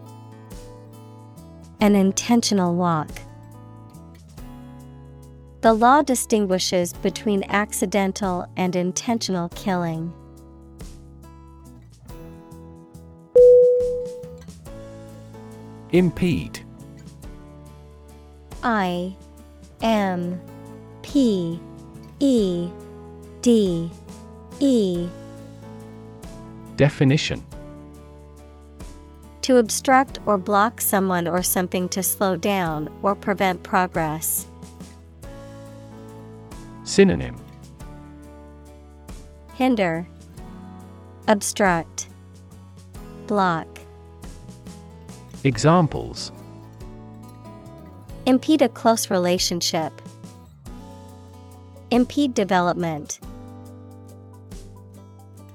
An 1.82 1.96
intentional 1.96 2.76
walk. 2.76 3.10
The 5.62 5.74
law 5.74 6.02
distinguishes 6.02 6.94
between 6.94 7.44
accidental 7.50 8.48
and 8.56 8.76
intentional 8.78 9.50
killing. 9.50 10.14
Impede 15.92 16.60
I 18.64 19.16
M 19.82 20.40
P 21.02 21.60
E 22.20 22.70
D 23.42 23.90
E 24.60 25.08
Definition 26.76 27.44
To 29.44 29.58
obstruct 29.58 30.20
or 30.26 30.38
block 30.38 30.82
someone 30.82 31.28
or 31.28 31.42
something 31.42 31.88
to 31.90 32.04
slow 32.04 32.36
down 32.36 32.90
or 33.02 33.16
prevent 33.16 33.64
progress. 33.64 34.48
Synonym 36.84 37.38
Hinder, 39.56 40.08
Obstruct, 41.28 42.08
Block. 43.28 43.68
Examples 45.44 46.32
Impede 48.26 48.62
a 48.62 48.70
close 48.70 49.10
relationship. 49.10 49.94
Impede 51.92 52.34
development. 52.34 53.20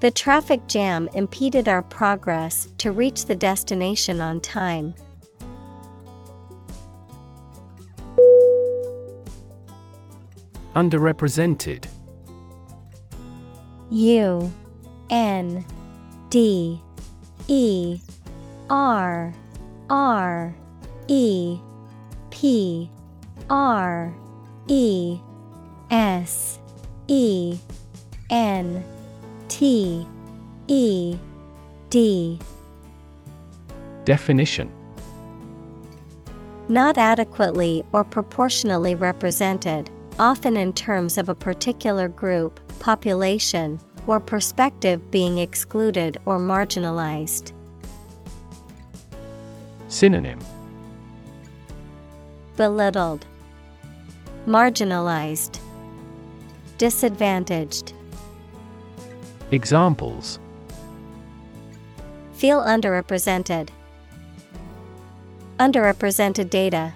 The 0.01 0.11
traffic 0.11 0.67
jam 0.67 1.07
impeded 1.13 1.69
our 1.69 1.81
progress 1.81 2.67
to 2.79 2.91
reach 2.91 3.25
the 3.25 3.35
destination 3.35 4.19
on 4.19 4.41
time. 4.41 4.93
Underrepresented 10.75 11.85
U 13.89 14.51
N 15.09 15.65
D 16.29 16.81
E 17.47 17.99
R 18.69 19.33
R 19.89 20.55
E 21.07 21.59
P 22.29 22.91
R 23.49 24.13
E 24.67 25.19
S 25.91 26.59
E 27.07 27.57
N 28.29 28.83
T 29.47 30.05
E 30.67 31.17
D. 31.89 32.39
Definition. 34.05 34.71
Not 36.67 36.97
adequately 36.97 37.83
or 37.91 38.03
proportionally 38.03 38.95
represented, 38.95 39.89
often 40.17 40.57
in 40.57 40.73
terms 40.73 41.17
of 41.17 41.29
a 41.29 41.35
particular 41.35 42.07
group, 42.07 42.59
population, 42.79 43.79
or 44.07 44.19
perspective 44.19 45.11
being 45.11 45.37
excluded 45.37 46.17
or 46.25 46.39
marginalized. 46.39 47.51
Synonym. 49.87 50.39
Belittled, 52.57 53.25
Marginalized, 54.47 55.59
Disadvantaged. 56.77 57.93
Examples 59.51 60.39
Feel 62.33 62.61
underrepresented. 62.61 63.69
Underrepresented 65.57 66.49
data. 66.49 66.93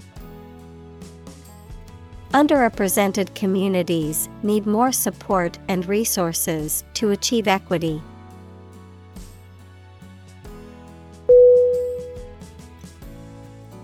Underrepresented 2.31 3.33
communities 3.35 4.27
need 4.43 4.67
more 4.67 4.91
support 4.91 5.57
and 5.69 5.85
resources 5.85 6.83
to 6.95 7.11
achieve 7.11 7.47
equity. 7.47 8.01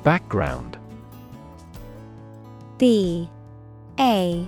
Background 0.03 0.77
B 2.77 3.29
A 3.97 4.47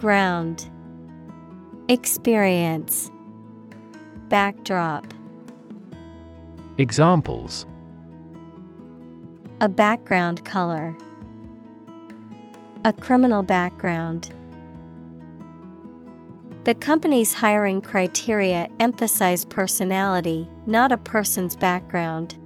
Ground 0.00 0.70
Experience 1.90 3.10
Backdrop 4.30 5.06
Examples 6.78 7.66
A 9.60 9.68
background 9.68 10.42
color. 10.46 10.96
A 12.86 12.94
criminal 12.94 13.42
background. 13.42 14.32
The 16.64 16.74
company's 16.74 17.34
hiring 17.34 17.82
criteria 17.82 18.70
emphasize 18.80 19.44
personality, 19.44 20.48
not 20.64 20.92
a 20.92 20.96
person's 20.96 21.56
background. 21.56 22.38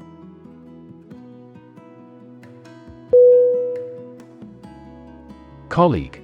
Colleague 5.68 6.23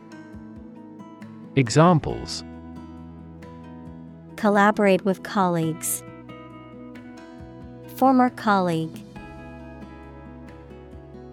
Examples 1.57 2.45
Collaborate 4.37 5.03
with 5.03 5.21
colleagues. 5.23 6.01
Former 7.97 8.29
colleague. 8.29 9.03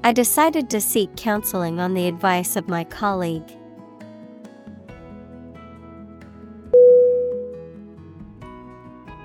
I 0.02 0.12
decided 0.12 0.70
to 0.70 0.80
seek 0.80 1.14
counseling 1.14 1.78
on 1.78 1.94
the 1.94 2.08
advice 2.08 2.56
of 2.56 2.68
my 2.68 2.82
colleague. 2.82 3.48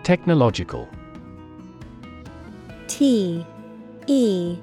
Technological 0.04 0.88
T 2.88 3.44
E 4.06 4.60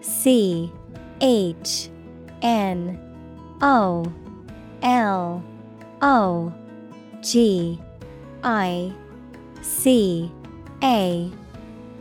C 0.00 0.72
H 1.20 1.90
N 2.40 3.00
O 3.60 4.04
L 4.82 5.42
O 6.02 6.52
G 7.22 7.80
I 8.42 8.92
C 9.62 10.30
A 10.82 11.30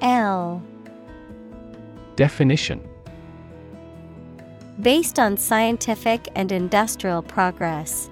L. 0.02 0.62
Definition. 2.16 2.88
Based 4.82 5.20
on 5.20 5.38
scientific 5.38 6.28
and 6.36 6.52
industrial 6.52 7.22
progress. 7.22 8.10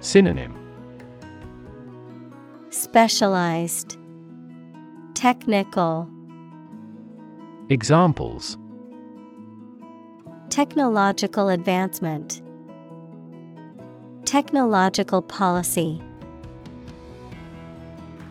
Synonym. 0.00 0.56
Specialized. 2.70 3.98
Technical. 5.14 6.08
Examples. 7.68 8.56
Technological 10.48 11.48
advancement 11.48 12.40
Technological 14.30 15.22
policy. 15.22 16.00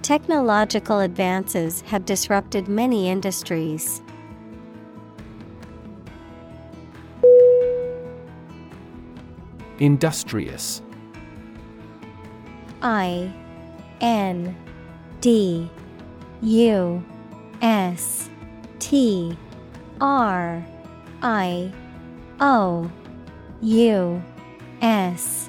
Technological 0.02 1.02
advances 1.02 1.82
have 1.82 2.06
disrupted 2.06 2.70
many 2.70 3.10
industries. 3.10 4.02
Industrious. 9.80 10.82
I 12.82 13.34
N 14.00 14.56
D 15.20 15.70
U 16.42 17.04
S 17.62 18.30
T 18.80 19.38
R 20.00 20.66
I 21.22 21.74
O 22.40 22.90
U 23.62 24.24
S 24.82 25.49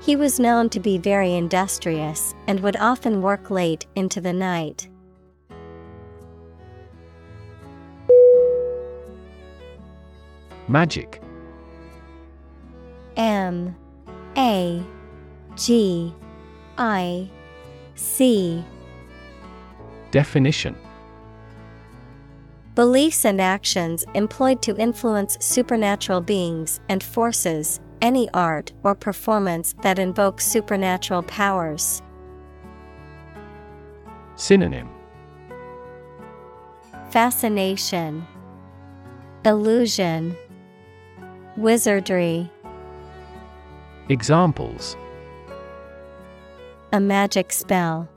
He 0.00 0.16
was 0.16 0.40
known 0.40 0.70
to 0.70 0.80
be 0.80 0.96
very 0.96 1.34
industrious 1.34 2.34
and 2.46 2.60
would 2.60 2.76
often 2.76 3.20
work 3.20 3.50
late 3.50 3.86
into 3.94 4.20
the 4.20 4.32
night. 4.32 4.88
Magic. 10.68 11.20
M. 13.16 13.76
A. 14.38 14.82
G. 15.56 16.14
I. 16.78 17.28
C. 17.94 18.64
Definition. 20.10 20.74
Beliefs 22.74 23.26
and 23.26 23.40
actions 23.40 24.06
employed 24.14 24.62
to 24.62 24.76
influence 24.76 25.36
supernatural 25.40 26.22
beings 26.22 26.80
and 26.88 27.02
forces, 27.02 27.80
any 28.00 28.28
art 28.34 28.72
or 28.82 28.94
performance 28.94 29.74
that 29.82 29.98
invokes 29.98 30.46
supernatural 30.46 31.22
powers. 31.22 32.02
Synonym 34.36 34.88
Fascination, 37.10 38.26
Illusion, 39.44 40.36
Wizardry. 41.56 42.50
Examples 44.08 44.96
A 46.92 47.00
magic 47.00 47.52
spell. 47.52 48.08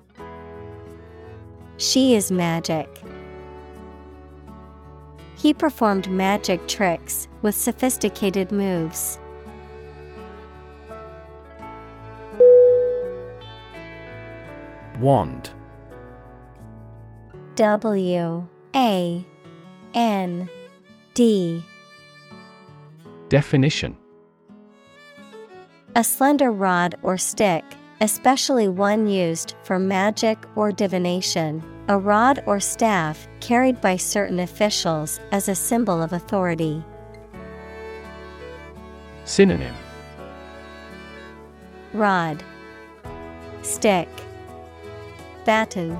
She 1.77 2.15
is 2.15 2.31
magic. 2.31 2.87
He 5.35 5.53
performed 5.53 6.09
magic 6.09 6.67
tricks 6.67 7.27
with 7.41 7.55
sophisticated 7.55 8.51
moves. 8.51 9.19
Wand. 14.99 15.51
W 17.55 18.47
A 18.75 19.25
N 19.93 20.49
D. 21.13 21.63
Definition. 23.29 23.97
A 25.95 26.03
slender 26.03 26.51
rod 26.51 26.95
or 27.03 27.17
stick, 27.17 27.63
especially 28.01 28.67
one 28.67 29.07
used 29.07 29.55
for 29.63 29.77
magic 29.77 30.37
or 30.55 30.71
divination, 30.71 31.63
a 31.87 31.97
rod 31.97 32.43
or 32.45 32.59
staff 32.59 33.27
carried 33.39 33.79
by 33.81 33.95
certain 33.95 34.39
officials 34.39 35.19
as 35.31 35.49
a 35.49 35.55
symbol 35.55 36.01
of 36.01 36.13
authority. 36.13 36.83
Synonym. 39.25 39.75
Rod, 41.93 42.43
Stick, 43.63 44.09
Baton. 45.45 45.99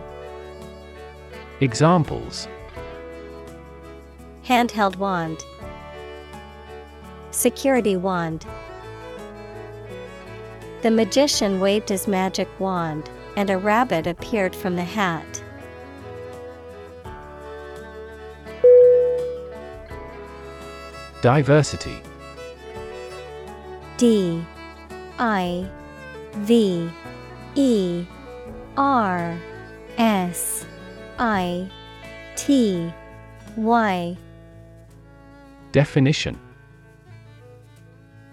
Examples 1.60 2.48
Handheld 4.46 4.98
wand. 4.98 5.44
Security 7.32 7.96
wand. 7.96 8.46
The 10.82 10.92
magician 10.92 11.60
waved 11.60 11.90
his 11.90 12.08
magic 12.08 12.50
wand, 12.60 13.10
and 13.38 13.50
a 13.50 13.58
rabbit 13.58 14.06
appeared 14.06 14.56
from 14.56 14.76
the 14.76 14.84
hat. 14.84 15.42
Diversity 21.22 22.02
D 23.96 24.46
I 25.18 25.70
V 26.34 26.90
E 27.56 28.06
R 28.78 29.38
S 29.98 30.66
I 31.20 31.70
T 32.36 32.92
Y. 33.56 34.18
Definition. 35.72 36.40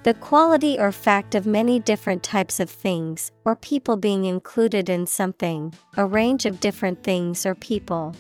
The 0.03 0.15
quality 0.15 0.79
or 0.79 0.93
fact 0.93 1.35
of 1.35 1.45
many 1.45 1.79
different 1.79 2.23
types 2.23 2.59
of 2.59 2.71
things 2.71 3.33
or 3.45 3.55
people 3.55 3.99
being 3.99 4.25
included 4.25 4.89
in 4.89 5.07
something, 5.07 5.75
a 5.99 6.07
range 6.07 6.47
of 6.47 6.59
different 6.59 7.03
things 7.03 7.45
or 7.45 7.55
people. 7.55 8.17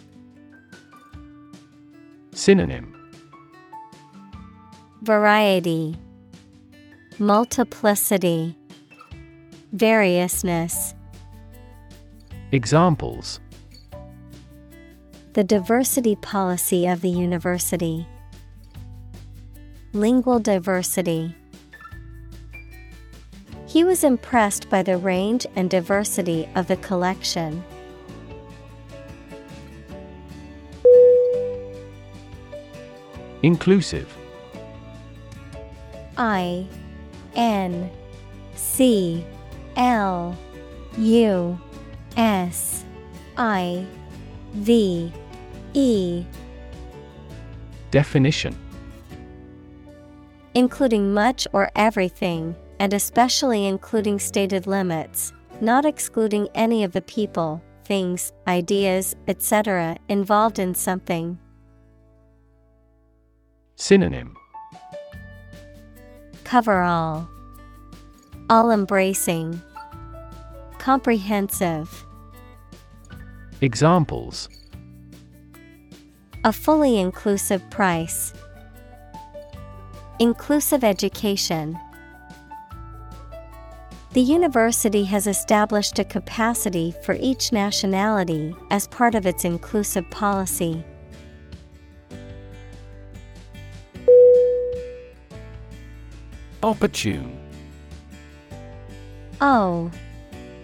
Synonym. 2.32 2.94
Variety, 5.02 5.96
Multiplicity, 7.18 8.56
Variousness. 9.72 10.94
Examples 12.52 13.38
The 15.34 15.44
diversity 15.44 16.16
policy 16.16 16.88
of 16.88 17.00
the 17.00 17.08
university. 17.08 18.08
Lingual 19.92 20.40
diversity. 20.40 21.32
He 23.66 23.84
was 23.84 24.02
impressed 24.02 24.68
by 24.68 24.82
the 24.82 24.96
range 24.96 25.46
and 25.54 25.70
diversity 25.70 26.48
of 26.56 26.66
the 26.66 26.76
collection. 26.78 27.62
Inclusive 33.44 34.12
I 36.16 36.66
N 37.36 37.88
C 38.56 39.24
L 39.76 40.36
U 40.98 41.60
S 42.16 42.84
I 43.36 43.86
V 44.52 45.12
E 45.74 46.24
Definition 47.90 48.56
Including 50.54 51.14
much 51.14 51.46
or 51.52 51.70
everything, 51.76 52.56
and 52.80 52.92
especially 52.92 53.66
including 53.66 54.18
stated 54.18 54.66
limits, 54.66 55.32
not 55.60 55.84
excluding 55.84 56.48
any 56.54 56.82
of 56.82 56.92
the 56.92 57.02
people, 57.02 57.62
things, 57.84 58.32
ideas, 58.48 59.14
etc., 59.28 59.96
involved 60.08 60.58
in 60.58 60.74
something. 60.74 61.38
Synonym 63.76 64.34
Cover 66.42 66.82
all, 66.82 67.28
all 68.48 68.72
embracing, 68.72 69.62
comprehensive. 70.80 72.06
Examples 73.60 74.48
A 76.44 76.52
fully 76.52 76.98
inclusive 76.98 77.62
price. 77.70 78.32
Inclusive 80.18 80.82
education. 80.82 81.78
The 84.14 84.22
university 84.22 85.04
has 85.04 85.26
established 85.26 85.98
a 85.98 86.04
capacity 86.04 86.94
for 87.04 87.14
each 87.20 87.52
nationality 87.52 88.56
as 88.70 88.88
part 88.88 89.14
of 89.14 89.26
its 89.26 89.44
inclusive 89.44 90.08
policy. 90.10 90.82
Opportune 96.62 97.38
O 99.42 99.90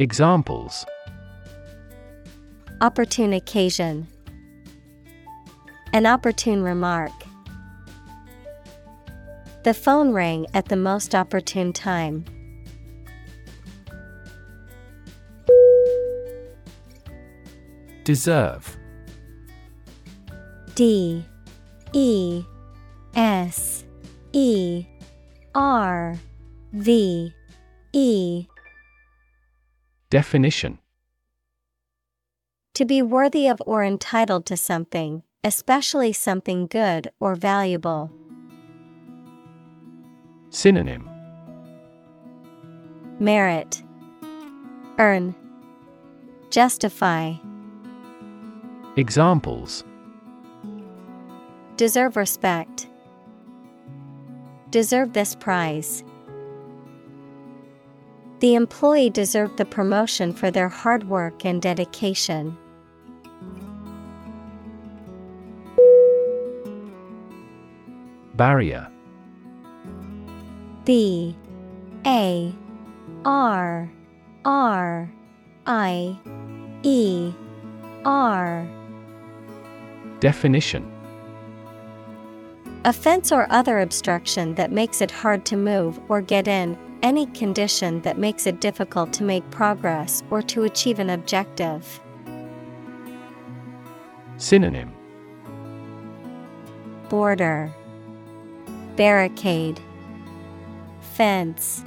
Examples 0.00 0.84
Opportune 2.80 3.32
occasion. 3.32 4.08
An 5.92 6.04
opportune 6.04 6.64
remark. 6.64 7.12
The 9.62 9.72
phone 9.72 10.10
rang 10.10 10.46
at 10.52 10.68
the 10.68 10.74
most 10.74 11.14
opportune 11.14 11.72
time. 11.72 12.24
Deserve. 18.02 18.76
D 20.74 21.24
E 21.92 22.42
S 23.14 23.84
E 24.32 24.84
R 25.54 26.16
V 26.72 27.32
E 27.92 28.46
Definition 30.10 30.78
To 32.74 32.84
be 32.84 33.02
worthy 33.02 33.48
of 33.48 33.62
or 33.66 33.82
entitled 33.82 34.46
to 34.46 34.56
something, 34.56 35.22
especially 35.42 36.12
something 36.12 36.66
good 36.66 37.10
or 37.20 37.34
valuable. 37.34 38.10
Synonym 40.50 41.08
Merit 43.18 43.82
Earn 44.98 45.34
Justify 46.50 47.34
Examples 48.96 49.84
Deserve 51.76 52.16
respect. 52.16 52.88
Deserve 54.70 55.12
this 55.12 55.34
prize. 55.34 56.04
The 58.44 58.56
employee 58.56 59.08
deserved 59.08 59.56
the 59.56 59.64
promotion 59.64 60.30
for 60.30 60.50
their 60.50 60.68
hard 60.68 61.08
work 61.08 61.46
and 61.46 61.62
dedication. 61.62 62.54
Barrier. 68.34 68.86
B. 70.84 71.34
A. 72.04 72.54
R. 73.24 73.90
R. 74.44 75.10
I. 75.64 76.18
E. 76.82 77.32
R. 78.04 78.68
Definition. 80.20 80.92
A 82.84 82.92
fence 82.92 83.32
or 83.32 83.46
other 83.48 83.80
obstruction 83.80 84.54
that 84.56 84.70
makes 84.70 85.00
it 85.00 85.10
hard 85.10 85.46
to 85.46 85.56
move 85.56 85.98
or 86.10 86.20
get 86.20 86.46
in, 86.46 86.76
any 87.04 87.26
condition 87.26 88.00
that 88.00 88.16
makes 88.16 88.46
it 88.46 88.62
difficult 88.62 89.12
to 89.12 89.22
make 89.22 89.48
progress 89.50 90.22
or 90.30 90.40
to 90.40 90.62
achieve 90.62 90.98
an 90.98 91.10
objective. 91.10 92.00
Synonym. 94.38 94.90
Border. 97.10 97.70
Barricade. 98.96 99.78
Fence. 101.12 101.84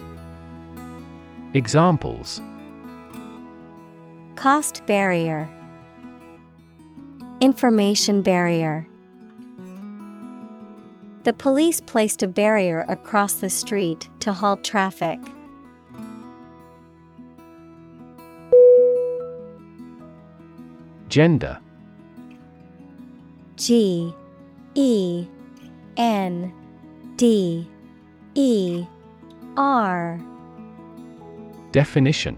Examples. 1.55 2.39
Cost 4.35 4.85
barrier. 4.85 5.49
Information 7.41 8.21
barrier 8.21 8.87
The 11.27 11.33
police 11.33 11.81
placed 11.81 12.23
a 12.23 12.27
barrier 12.29 12.85
across 12.87 13.33
the 13.33 13.49
street 13.49 14.07
to 14.21 14.31
halt 14.31 14.63
traffic. 14.63 15.19
Gender. 21.09 21.59
G 23.57 24.15
E 24.75 25.27
N 25.97 26.53
D 27.17 27.67
E 28.35 28.85
R. 29.57 30.21
Definition 31.73 32.37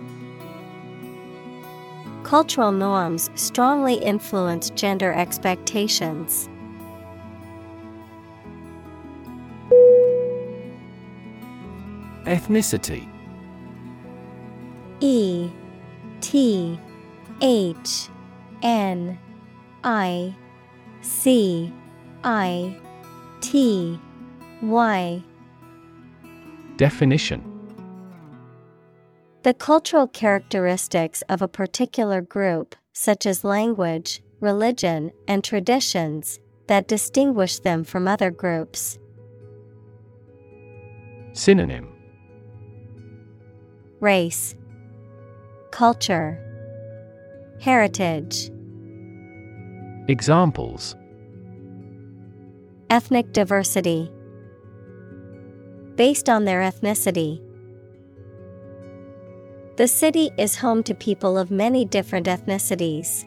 Cultural 2.31 2.71
norms 2.71 3.29
strongly 3.35 3.95
influence 3.95 4.69
gender 4.69 5.11
expectations. 5.11 6.47
Ethnicity. 12.23 13.05
E 15.01 15.49
T 16.21 16.79
H 17.41 18.07
N 18.63 19.19
I 19.83 20.33
C 21.01 21.73
I 22.23 22.79
T 23.41 23.99
Y. 24.61 25.21
Definition 26.77 27.50
The 29.43 29.55
cultural 29.55 30.07
characteristics 30.07 31.23
of 31.27 31.41
a 31.41 31.47
particular 31.47 32.21
group, 32.21 32.75
such 32.93 33.25
as 33.25 33.43
language, 33.43 34.21
religion, 34.39 35.11
and 35.27 35.43
traditions, 35.43 36.39
that 36.67 36.87
distinguish 36.87 37.57
them 37.57 37.83
from 37.83 38.07
other 38.07 38.29
groups. 38.29 38.99
Synonym 41.33 41.87
Race, 43.99 44.55
Culture, 45.71 46.37
Heritage, 47.59 48.51
Examples 50.07 50.95
Ethnic 52.91 53.33
diversity. 53.33 54.11
Based 55.95 56.29
on 56.29 56.45
their 56.45 56.61
ethnicity. 56.61 57.41
The 59.77 59.87
city 59.87 60.31
is 60.37 60.57
home 60.57 60.83
to 60.83 60.93
people 60.93 61.37
of 61.37 61.49
many 61.49 61.85
different 61.85 62.27
ethnicities. 62.27 63.25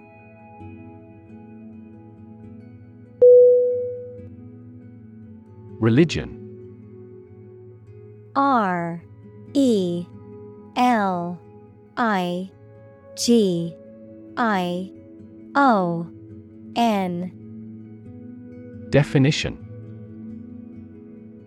Religion. 5.80 6.40
R 8.36 9.02
E 9.54 10.06
L 10.76 11.40
I 11.96 12.50
G 13.16 13.74
I 14.36 14.92
O 15.54 16.06
N. 16.76 17.30
Definition 18.90 19.63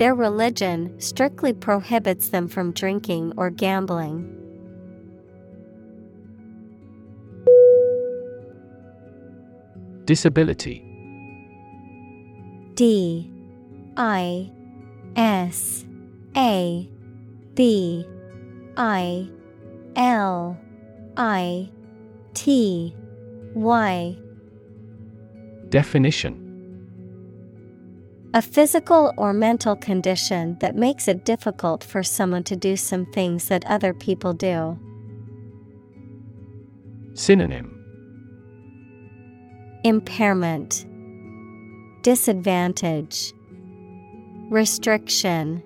Their 0.00 0.14
religion 0.14 0.98
strictly 0.98 1.52
prohibits 1.52 2.30
them 2.30 2.48
from 2.48 2.72
drinking 2.72 3.34
or 3.36 3.50
gambling. 3.50 4.24
Disability. 10.06 10.82
D. 12.76 13.30
I. 13.98 14.50
S. 15.16 15.84
A. 16.34 16.88
B. 17.52 18.06
I. 18.78 19.28
L. 19.96 20.58
I. 21.18 21.68
T. 22.32 22.96
Y. 23.52 24.16
Definition 25.68 26.49
A 28.32 28.40
physical 28.40 29.12
or 29.16 29.32
mental 29.32 29.74
condition 29.74 30.56
that 30.60 30.76
makes 30.76 31.08
it 31.08 31.24
difficult 31.24 31.82
for 31.82 32.04
someone 32.04 32.44
to 32.44 32.54
do 32.54 32.76
some 32.76 33.06
things 33.06 33.48
that 33.48 33.66
other 33.66 33.92
people 33.92 34.32
do. 34.32 34.78
Synonym 37.14 37.76
Impairment, 39.82 40.86
Disadvantage, 42.02 43.32
Restriction. 44.48 45.60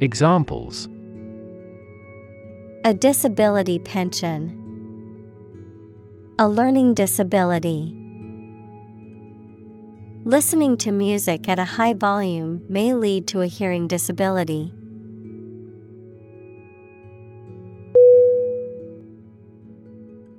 Examples 0.00 0.88
A 2.86 2.94
disability 2.94 3.78
pension, 3.78 4.58
A 6.38 6.48
learning 6.48 6.94
disability. 6.94 8.01
Listening 10.24 10.76
to 10.76 10.92
music 10.92 11.48
at 11.48 11.58
a 11.58 11.64
high 11.64 11.94
volume 11.94 12.64
may 12.68 12.94
lead 12.94 13.26
to 13.26 13.40
a 13.40 13.48
hearing 13.48 13.88
disability. 13.88 14.72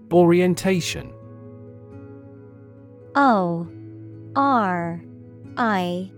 Orientation. 0.09 1.11
O 3.15 3.67
R 4.37 5.03
I 5.57 6.09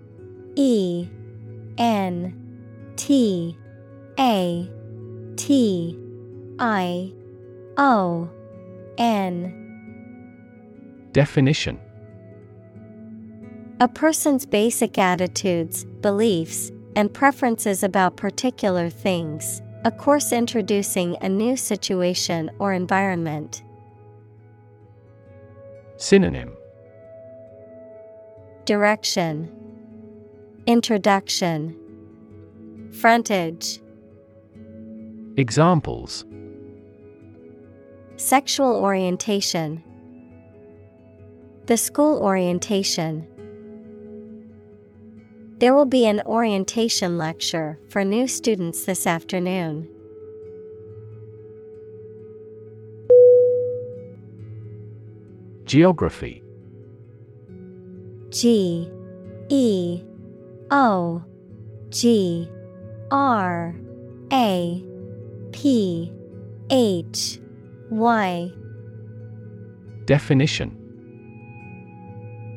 E 0.56 1.10
N 1.80 2.94
T 2.98 3.58
A 4.20 4.70
T 5.38 6.00
I 6.60 7.14
O 7.78 8.30
N. 9.00 11.10
Definition 11.14 11.80
A 13.82 13.90
person's 13.90 14.46
basic 14.46 14.98
attitudes, 14.98 15.84
beliefs, 16.00 16.72
and 16.96 17.14
preferences 17.14 17.84
about 17.84 18.16
particular 18.16 18.90
things, 18.90 19.62
a 19.84 19.92
course 19.92 20.32
introducing 20.32 21.18
a 21.22 21.28
new 21.28 21.58
situation 21.58 22.50
or 22.58 22.72
environment. 22.72 23.64
Synonym. 25.98 26.54
Direction. 28.64 29.52
Introduction. 30.66 31.76
Frontage. 32.94 33.82
Examples. 35.36 36.24
Sexual 38.16 38.74
orientation. 38.78 39.84
The 41.66 41.76
school 41.76 42.20
orientation 42.20 43.28
There 45.58 45.74
will 45.74 45.86
be 45.86 46.06
an 46.06 46.22
orientation 46.26 47.18
lecture 47.18 47.80
for 47.88 48.04
new 48.04 48.28
students 48.28 48.84
this 48.84 49.08
afternoon. 49.08 49.88
Geography. 55.64 56.44
G 58.32 58.92
E 59.48 60.04
O 60.72 61.24
G 61.90 62.50
R 63.10 63.74
A 64.34 64.84
P 65.54 66.12
H 66.70 67.40
Y. 67.90 68.52
Definition 70.04 70.85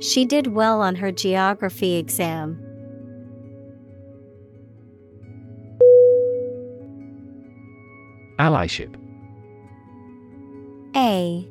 She 0.00 0.24
did 0.24 0.48
well 0.48 0.80
on 0.80 0.96
her 0.96 1.10
geography 1.10 1.96
exam. 1.96 2.62
Allyship. 8.38 8.94
A 10.94 11.48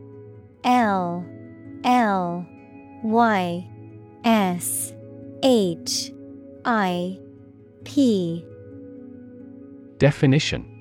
L 0.63 1.25
L 1.83 2.45
Y 3.03 3.67
S 4.23 4.93
H 5.43 6.11
I 6.65 7.19
P. 7.83 8.45
Definition 9.97 10.74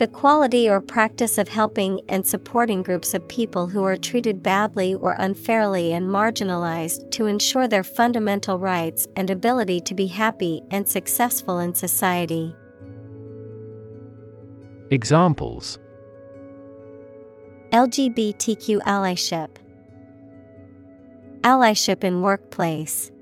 The 0.00 0.08
quality 0.08 0.66
or 0.66 0.80
practice 0.80 1.36
of 1.36 1.48
helping 1.48 2.00
and 2.08 2.26
supporting 2.26 2.82
groups 2.82 3.12
of 3.12 3.28
people 3.28 3.66
who 3.66 3.84
are 3.84 3.98
treated 3.98 4.42
badly 4.42 4.94
or 4.94 5.14
unfairly 5.18 5.92
and 5.92 6.08
marginalized 6.08 7.10
to 7.10 7.26
ensure 7.26 7.68
their 7.68 7.84
fundamental 7.84 8.58
rights 8.58 9.06
and 9.14 9.28
ability 9.28 9.82
to 9.82 9.94
be 9.94 10.06
happy 10.06 10.62
and 10.70 10.88
successful 10.88 11.58
in 11.58 11.74
society. 11.74 12.56
Examples 14.90 15.78
LGBTQ 17.70 18.80
allyship, 18.84 19.50
allyship 21.42 22.04
in 22.04 22.22
workplace. 22.22 23.12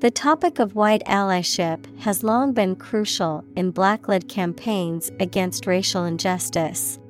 The 0.00 0.12
topic 0.12 0.60
of 0.60 0.76
white 0.76 1.02
allyship 1.06 1.84
has 2.02 2.22
long 2.22 2.52
been 2.52 2.76
crucial 2.76 3.42
in 3.56 3.72
black 3.72 4.06
led 4.06 4.28
campaigns 4.28 5.10
against 5.18 5.66
racial 5.66 6.04
injustice. 6.04 7.00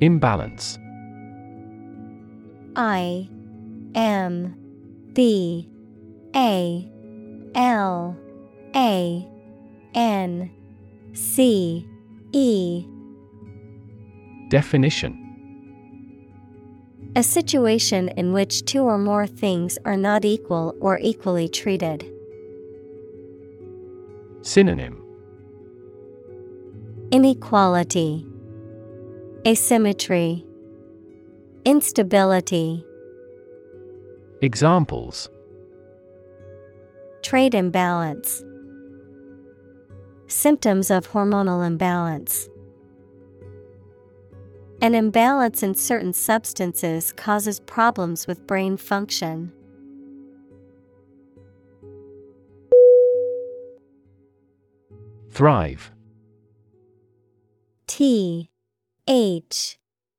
Imbalance. 0.00 0.78
I 2.74 3.28
M 3.94 4.54
B 5.12 5.68
A 6.34 6.88
L 7.54 8.16
A 8.74 9.28
N 9.94 10.50
C 11.12 11.86
E. 12.32 12.86
Definition 14.48 15.29
A 17.16 17.24
situation 17.24 18.08
in 18.10 18.32
which 18.32 18.64
two 18.64 18.82
or 18.82 18.96
more 18.96 19.26
things 19.26 19.78
are 19.84 19.96
not 19.96 20.24
equal 20.24 20.76
or 20.80 20.98
equally 21.02 21.48
treated. 21.48 22.08
Synonym 24.42 25.02
Inequality, 27.10 28.24
Asymmetry, 29.44 30.44
Instability, 31.64 32.84
Examples 34.40 35.28
Trade 37.22 37.56
imbalance, 37.56 38.44
Symptoms 40.28 40.92
of 40.92 41.10
hormonal 41.10 41.66
imbalance. 41.66 42.48
An 44.82 44.94
imbalance 44.94 45.62
in 45.62 45.74
certain 45.74 46.14
substances 46.14 47.12
causes 47.12 47.60
problems 47.60 48.26
with 48.26 48.46
brain 48.46 48.78
function. 48.78 49.52
Thrive 55.30 55.92
T 57.86 58.50
H 59.06 59.78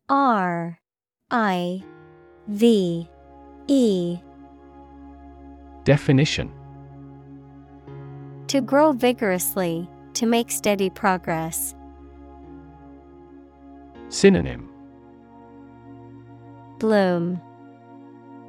R 0.10 0.80
I 1.32 1.84
V 2.48 3.10
E 3.68 4.18
Definition 5.84 6.54
To 8.48 8.62
grow 8.62 8.92
vigorously, 8.92 9.90
to 10.14 10.28
make 10.28 10.52
steady 10.52 10.92
progress. 10.92 11.74
Synonym 14.12 14.70
Bloom, 16.80 17.40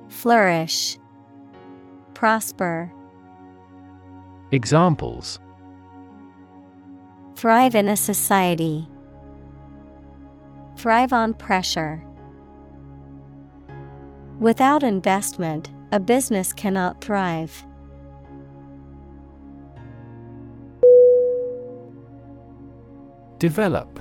Flourish, 0.09 0.99
Prosper. 2.15 2.93
Examples 4.51 5.39
Thrive 7.37 7.77
in 7.77 7.87
a 7.89 7.97
society. 7.97 8.89
thrive 10.77 11.13
on 11.13 11.33
pressure. 11.33 12.03
Without 14.41 14.83
investment, 14.83 15.71
a 15.93 16.01
business 16.01 16.53
cannot 16.53 17.01
thrive. 17.01 17.65
Develop 23.39 24.01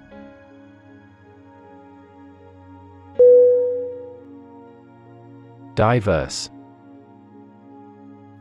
Diverse. 5.75 6.49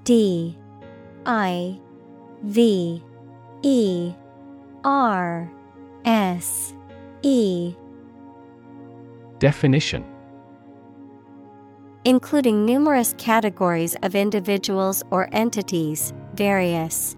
D 0.04 0.58
I 1.26 1.78
V 2.42 3.02
E 3.62 4.14
R 4.84 5.52
S 6.04 6.74
E. 7.22 7.74
Definition. 9.38 10.04
Including 12.04 12.64
numerous 12.64 13.14
categories 13.18 13.94
of 14.02 14.14
individuals 14.14 15.02
or 15.10 15.28
entities, 15.32 16.14
various. 16.34 17.16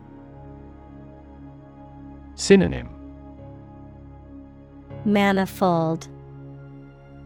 Synonym. 2.35 2.89
Manifold, 5.05 6.09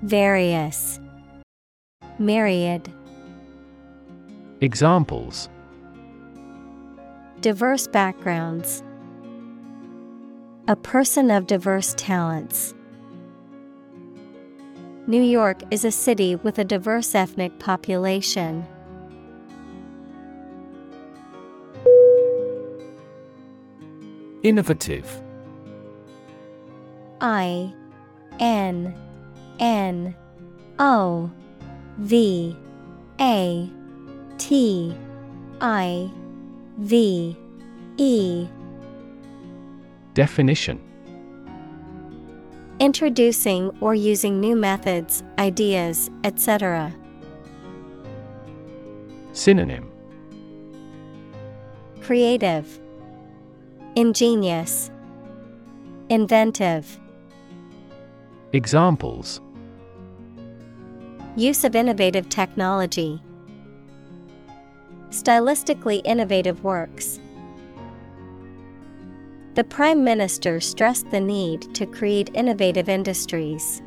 Various, 0.03 1.01
Myriad. 2.19 2.91
Examples 4.63 5.51
Diverse 7.41 7.87
backgrounds. 7.87 8.83
A 10.67 10.77
person 10.77 11.31
of 11.31 11.47
diverse 11.47 11.95
talents. 11.99 12.75
New 15.07 15.23
York 15.23 15.61
is 15.71 15.85
a 15.85 15.91
city 15.91 16.37
with 16.37 16.59
a 16.59 16.65
diverse 16.65 17.15
ethnic 17.15 17.59
population. 17.59 18.67
Innovative 24.43 25.23
I 27.21 27.75
N 28.41 28.95
N 29.61 30.17
O 30.79 31.31
V 31.99 32.57
A 33.21 33.71
T 34.39 34.95
I 35.61 36.11
V 36.79 37.37
E. 37.97 38.49
Definition. 40.13 40.81
Introducing 42.79 43.71
or 43.81 43.95
using 43.95 44.39
new 44.39 44.55
methods, 44.55 45.23
ideas, 45.39 46.11
etc. 46.25 46.95
Synonym. 49.33 49.91
Creative, 52.03 52.79
Ingenious, 53.95 54.91
Inventive. 56.11 57.01
Examples 58.53 59.41
Use 61.39 61.65
of 61.65 61.77
innovative 61.77 62.31
technology. 62.31 63.21
Stylistically 65.11 66.01
innovative 66.07 66.65
works. 66.65 67.21
The 69.55 69.65
Prime 69.65 70.03
Minister 70.03 70.61
stressed 70.61 71.11
the 71.11 71.21
need 71.21 71.75
to 71.75 71.85
create 71.85 72.31
innovative 72.33 72.89
industries. 72.89 73.83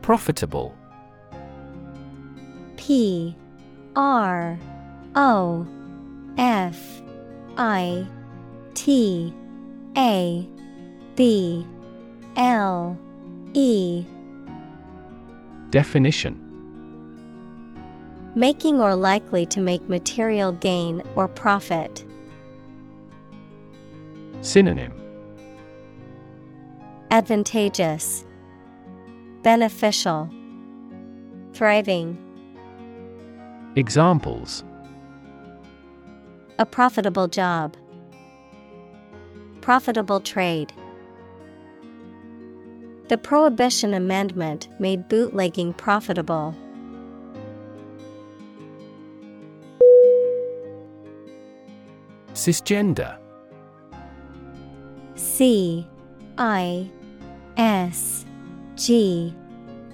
Profitable 0.00 0.74
P 2.78 3.36
R 3.96 4.58
O 5.14 5.66
F 6.38 7.02
I 7.58 8.06
T 8.72 9.34
A 9.96 10.48
B 11.16 11.66
L 12.36 12.96
E 13.54 14.04
Definition 15.70 16.42
Making 18.34 18.82
or 18.82 18.94
likely 18.94 19.46
to 19.46 19.60
make 19.60 19.88
material 19.88 20.52
gain 20.52 21.02
or 21.14 21.26
profit. 21.26 22.04
Synonym 24.42 24.92
Advantageous, 27.10 28.26
Beneficial, 29.42 30.28
Thriving. 31.54 32.18
Examples 33.74 34.64
A 36.58 36.66
profitable 36.66 37.26
job. 37.26 37.74
Profitable 39.62 40.20
trade. 40.20 40.74
The 43.08 43.16
Prohibition 43.16 43.94
Amendment 43.94 44.68
made 44.80 45.08
bootlegging 45.08 45.74
profitable. 45.74 46.56
Cisgender. 52.34 53.16
C 55.14 55.86
I 56.36 56.90
S 57.56 58.26
G 58.74 59.32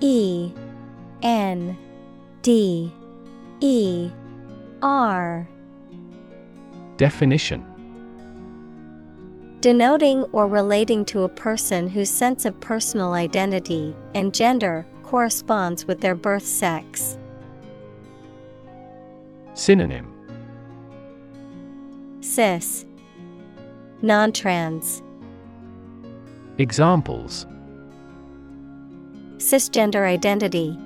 E 0.00 0.50
N 1.22 1.76
D 2.40 2.90
E 3.60 4.10
R. 4.80 5.46
Definition 6.96 7.71
Denoting 9.62 10.24
or 10.32 10.48
relating 10.48 11.04
to 11.04 11.22
a 11.22 11.28
person 11.28 11.88
whose 11.88 12.10
sense 12.10 12.44
of 12.44 12.58
personal 12.58 13.12
identity 13.12 13.94
and 14.12 14.34
gender 14.34 14.84
corresponds 15.04 15.86
with 15.86 16.00
their 16.00 16.16
birth 16.16 16.44
sex. 16.44 17.16
Synonym. 19.54 20.12
Cis. 22.22 22.84
Non-trans. 24.02 25.00
Examples. 26.58 27.46
Cisgender 29.36 30.04
identity. 30.04 30.76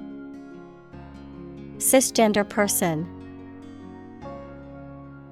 Cisgender 1.79 2.47
person 2.47 3.16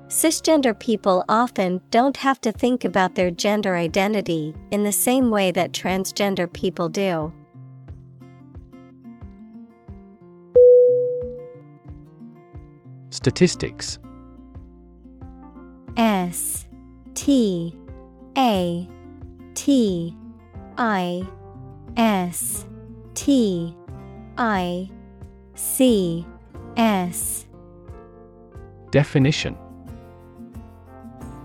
Cisgender 0.09 0.79
people 0.79 1.25
often 1.29 1.81
don't 1.91 2.19
have 2.19 2.41
to 2.43 2.53
think 2.53 2.85
about 2.85 3.15
their 3.15 3.31
gender 3.31 3.75
identity 3.75 4.55
in 4.71 4.85
the 4.85 4.93
same 4.93 5.31
way 5.31 5.51
that 5.51 5.73
transgender 5.73 6.53
people 6.53 6.89
do. 6.89 7.33
Statistics. 13.11 13.99
S 15.97 16.67
T 17.15 17.75
A 18.37 18.89
T 19.55 20.17
I 20.77 21.27
S 21.97 22.67
T 23.15 23.75
I 24.37 24.91
C 25.55 26.27
S. 26.77 27.47
Definition 28.91 29.57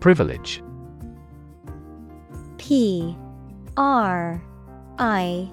Privilege. 0.00 0.62
P 2.56 3.16
R 3.76 4.42
I 4.98 5.50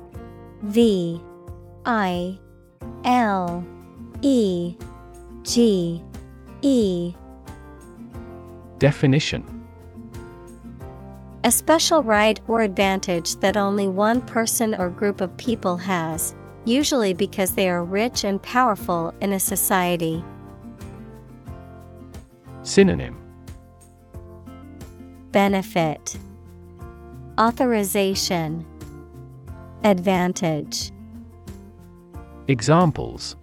V 0.63 1.21
I 1.85 2.39
L 3.03 3.65
E 4.21 4.75
G 5.43 6.01
E. 6.61 7.13
Definition. 8.79 9.43
A 11.43 11.51
special 11.51 12.03
right 12.03 12.39
or 12.47 12.61
advantage 12.61 13.35
that 13.37 13.57
only 13.57 13.87
one 13.87 14.21
person 14.21 14.75
or 14.75 14.89
group 14.89 15.21
of 15.21 15.35
people 15.37 15.77
has, 15.77 16.35
usually 16.65 17.13
because 17.13 17.53
they 17.53 17.69
are 17.69 17.83
rich 17.83 18.23
and 18.23 18.41
powerful 18.41 19.13
in 19.21 19.33
a 19.33 19.39
society. 19.39 20.23
Synonym 22.63 23.26
Benefit 25.31 26.17
Authorization 27.37 28.65
Advantage 29.83 30.91
Examples 32.47 33.35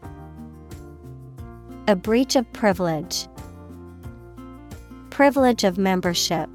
A 1.86 1.94
breach 1.94 2.36
of 2.36 2.50
privilege. 2.54 3.28
Privilege 5.10 5.62
of 5.64 5.76
membership. 5.76 6.48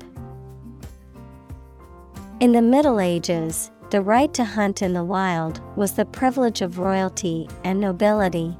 In 2.40 2.52
the 2.52 2.62
Middle 2.64 3.00
Ages, 3.00 3.70
the 3.92 4.02
right 4.02 4.34
to 4.34 4.44
hunt 4.44 4.82
in 4.82 4.94
the 4.94 5.04
wild 5.04 5.62
was 5.78 5.94
the 5.94 6.06
privilege 6.06 6.62
of 6.62 6.80
royalty 6.80 7.48
and 7.64 7.80
nobility. 7.80 8.58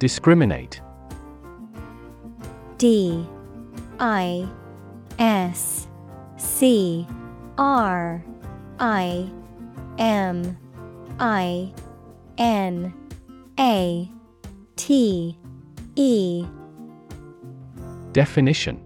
Discriminate. 0.00 0.80
D 2.78 3.28
I 4.00 4.48
S 5.18 5.86
C 6.38 7.06
R 7.58 8.24
I 8.78 9.30
M 9.98 10.56
I 11.18 11.70
N 12.38 12.94
A 13.58 14.10
T 14.76 15.38
E. 15.96 16.46
Definition. 18.12 18.82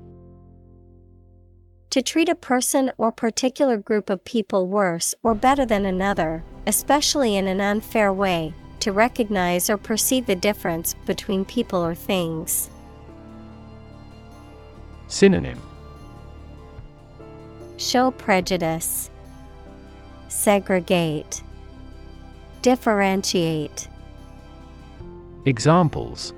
To 1.90 2.02
treat 2.02 2.28
a 2.28 2.34
person 2.34 2.90
or 2.98 3.12
particular 3.12 3.76
group 3.76 4.10
of 4.10 4.24
people 4.24 4.66
worse 4.66 5.14
or 5.22 5.36
better 5.36 5.64
than 5.64 5.86
another, 5.86 6.42
especially 6.66 7.36
in 7.36 7.46
an 7.46 7.60
unfair 7.60 8.12
way, 8.12 8.52
to 8.84 8.92
recognize 8.92 9.70
or 9.70 9.78
perceive 9.78 10.26
the 10.26 10.36
difference 10.36 10.92
between 11.06 11.42
people 11.46 11.82
or 11.82 11.94
things. 11.94 12.68
Synonym 15.08 15.58
Show 17.78 18.10
prejudice, 18.10 19.08
segregate, 20.28 21.42
differentiate. 22.60 23.88
Examples 25.46 26.34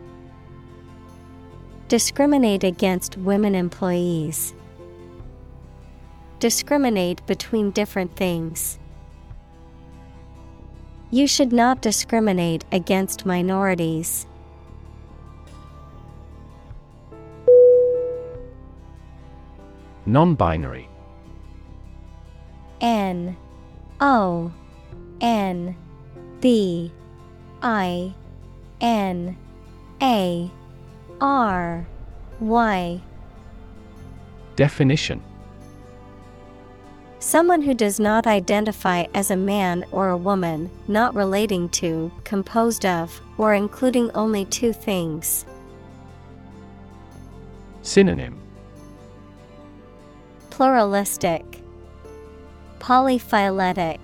Discriminate 1.88 2.62
against 2.62 3.16
women 3.16 3.57
employees. 3.57 4.55
Discriminate 6.38 7.26
between 7.26 7.72
different 7.72 8.14
things. 8.14 8.78
You 11.17 11.27
should 11.27 11.51
not 11.51 11.81
discriminate 11.81 12.67
against 12.71 13.25
minorities. 13.25 14.27
Non 20.05 20.35
binary 20.35 20.91
N 22.83 23.35
O 23.99 24.53
N 25.23 25.75
B 26.43 26.93
I 27.62 28.12
N 28.83 29.39
A 30.03 30.51
R 31.23 31.87
Y. 32.41 33.01
Definition 34.57 35.23
Someone 37.27 37.61
who 37.61 37.74
does 37.74 37.99
not 37.99 38.29
identify 38.29 39.07
as 39.12 39.33
a 39.33 39.37
man 39.37 39.85
or 39.91 40.11
a 40.11 40.16
woman, 40.16 40.70
not 40.87 41.12
relating 41.12 41.68
to, 41.70 42.12
composed 42.22 42.87
of, 42.87 43.20
or 43.37 43.53
including 43.53 44.12
only 44.12 44.45
two 44.45 44.72
things. 44.72 45.45
Synonym. 47.83 48.39
Pluralistic, 50.51 51.62
Polyphyletic, 52.79 53.99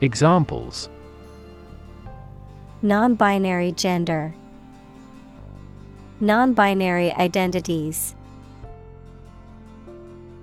Examples. 0.00 0.88
Non 2.80 3.14
binary 3.14 3.72
gender, 3.72 4.34
Non 6.18 6.54
binary 6.54 7.12
identities. 7.12 8.14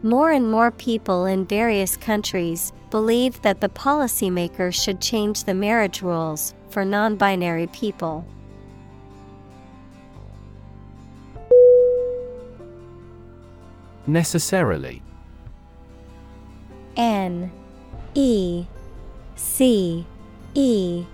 More 0.01 0.31
and 0.31 0.49
more 0.49 0.71
people 0.71 1.25
in 1.25 1.45
various 1.45 1.97
countries 1.97 2.71
believe 2.89 3.41
that 3.41 3.59
the 3.59 3.67
policymakers 3.67 4.81
should 4.81 5.01
change 5.01 5.43
the 5.43 5.53
marriage 5.53 6.01
rules 6.01 6.53
for 6.69 6.85
non 6.85 7.17
binary 7.17 7.67
people. 7.67 8.25
Necessarily 14.07 15.01
N 16.95 17.51
E 18.15 18.65
C 19.35 20.05
E 20.53 21.05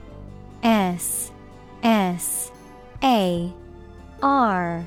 S 0.62 1.32
S 1.82 2.52
A 3.04 3.52
R 4.22 4.86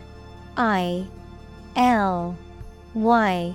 I 0.56 1.06
L 1.74 2.36
Y 2.94 3.54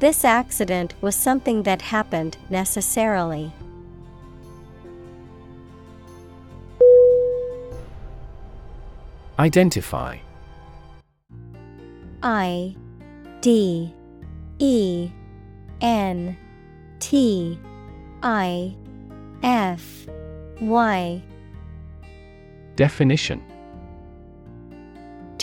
This 0.00 0.24
accident 0.24 0.94
was 1.00 1.14
something 1.14 1.62
that 1.62 1.80
happened 1.80 2.36
necessarily. 2.50 3.52
Identify. 9.38 10.18
I 12.22 12.76
D 13.40 13.92
E 14.58 15.10
N 15.80 16.36
T 16.98 17.58
I 18.22 18.74
F 19.42 20.06
Y. 20.60 21.22
Definition 22.76 23.42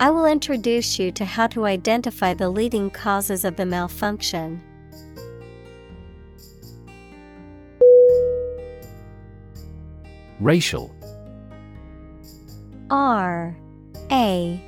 I 0.00 0.10
will 0.10 0.26
introduce 0.26 1.00
you 1.00 1.10
to 1.12 1.24
how 1.24 1.48
to 1.48 1.66
identify 1.66 2.32
the 2.32 2.48
leading 2.48 2.88
causes 2.88 3.44
of 3.44 3.56
the 3.56 3.66
malfunction. 3.66 4.62
Racial. 10.38 10.94
R 12.90 13.56
A 14.12 14.64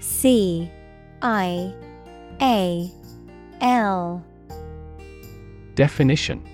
C 0.00 0.70
I 1.22 1.74
A 2.42 2.92
L. 3.62 4.22
Definition. 5.76 6.46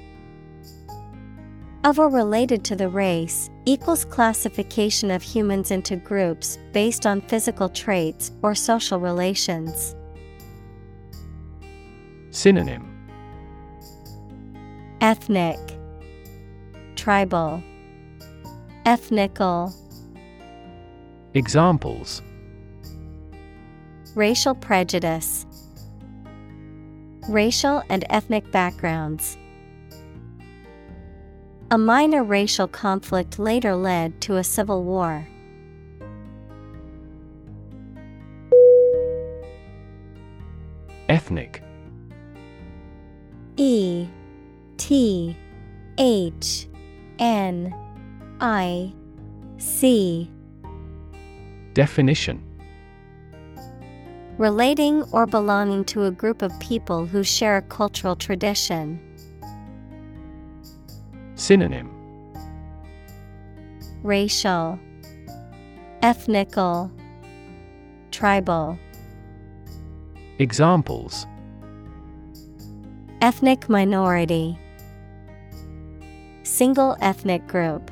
Of 1.83 1.99
or 1.99 2.09
related 2.09 2.65
to 2.67 2.77
the 2.77 2.89
race 2.89 3.51
equals 3.67 4.05
classification 4.05 5.11
of 5.11 5.23
humans 5.23 5.71
into 5.71 5.97
groups 5.97 6.59
based 6.73 7.07
on 7.07 7.21
physical 7.23 7.69
traits 7.69 8.31
or 8.43 8.55
social 8.55 9.01
relations. 9.01 9.95
Synonym 12.31 12.91
Ethnic, 15.01 15.59
Tribal, 16.97 17.63
Ethnical. 18.87 19.73
Examples 21.35 22.23
Racial 24.15 24.55
prejudice, 24.55 25.47
Racial 27.29 27.83
and 27.89 28.05
ethnic 28.11 28.51
backgrounds. 28.53 29.37
A 31.71 31.79
minor 31.79 32.23
racial 32.23 32.69
conflict 32.69 33.39
later 33.39 33.75
led 33.75 34.21
to 34.21 34.37
a 34.37 34.45
civil 34.45 34.85
war. 34.85 35.27
Ethnic 41.09 41.63
E 43.57 44.07
T 44.77 45.37
H 45.99 46.69
N 47.19 47.75
I 48.41 48.93
C 49.59 50.31
Definition 51.73 52.43
Relating 54.39 55.03
or 55.13 55.27
belonging 55.27 55.85
to 55.87 56.05
a 56.05 56.11
group 56.11 56.43
of 56.43 56.59
people 56.59 57.07
who 57.07 57.23
share 57.23 57.57
a 57.57 57.63
cultural 57.63 58.17
tradition. 58.17 59.01
Synonym 61.45 61.91
Racial, 64.03 64.79
Ethnical, 66.01 66.91
Tribal. 68.11 68.79
Examples 70.39 71.27
Ethnic 73.21 73.69
minority, 73.69 74.59
Single 76.45 76.97
ethnic 77.03 77.47
group. 77.47 77.91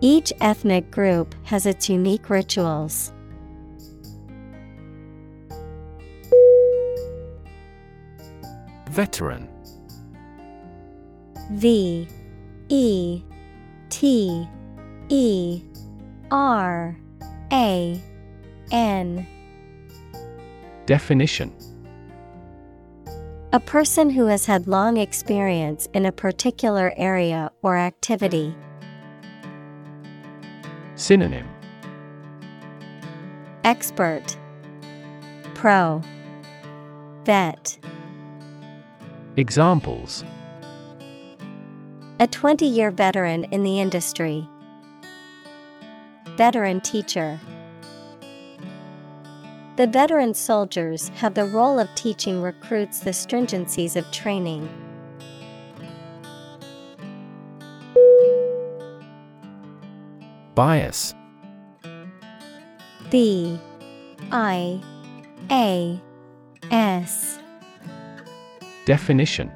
Each 0.00 0.32
ethnic 0.40 0.88
group 0.92 1.34
has 1.42 1.66
its 1.66 1.88
unique 1.88 2.30
rituals. 2.30 3.12
Veteran 8.88 9.57
V 11.50 12.06
E 12.68 13.22
T 13.88 14.48
E 15.08 15.62
R 16.30 16.96
A 17.52 18.02
N. 18.70 19.26
Definition. 20.84 21.54
A 23.54 23.60
person 23.60 24.10
who 24.10 24.26
has 24.26 24.44
had 24.44 24.66
long 24.66 24.98
experience 24.98 25.88
in 25.94 26.04
a 26.04 26.12
particular 26.12 26.92
area 26.98 27.50
or 27.62 27.78
activity. 27.78 28.54
Synonym. 30.96 31.48
Expert. 33.64 34.36
Pro. 35.54 36.02
Vet. 37.24 37.78
Examples 39.36 40.24
A 42.20 42.26
20 42.26 42.66
year 42.66 42.90
veteran 42.90 43.44
in 43.44 43.62
the 43.62 43.78
industry. 43.78 44.48
Veteran 46.36 46.80
teacher. 46.80 47.38
The 49.76 49.86
veteran 49.86 50.34
soldiers 50.34 51.10
have 51.10 51.34
the 51.34 51.44
role 51.44 51.78
of 51.78 51.88
teaching 51.94 52.42
recruits 52.42 52.98
the 52.98 53.10
stringencies 53.10 53.94
of 53.94 54.10
training. 54.10 54.68
Bias 60.56 61.14
B 63.10 63.60
I 64.32 64.82
A 65.52 66.00
S 66.72 67.38
Definition 68.86 69.52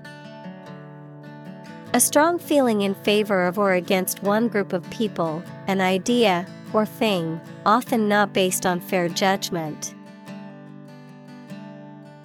A 1.95 2.01
strong 2.01 2.39
feeling 2.39 2.81
in 2.81 2.95
favor 2.95 3.45
of 3.45 3.59
or 3.59 3.75
against 3.75 4.23
one 4.23 4.49
group 4.49 4.73
of 4.73 4.89
people, 4.89 5.43
an 5.67 5.83
idea, 5.83 6.47
or 6.73 6.87
thing, 6.87 7.39
often 7.67 8.09
not 8.09 8.33
based 8.33 8.65
on 8.65 8.81
fair 8.81 9.11
judgment. 9.11 9.95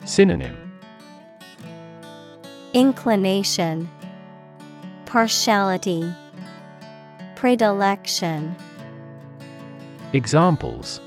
Synonym 0.05 0.55
Inclination, 2.73 3.89
Partiality, 5.05 6.13
Predilection. 7.35 8.55
Examples 10.13 11.01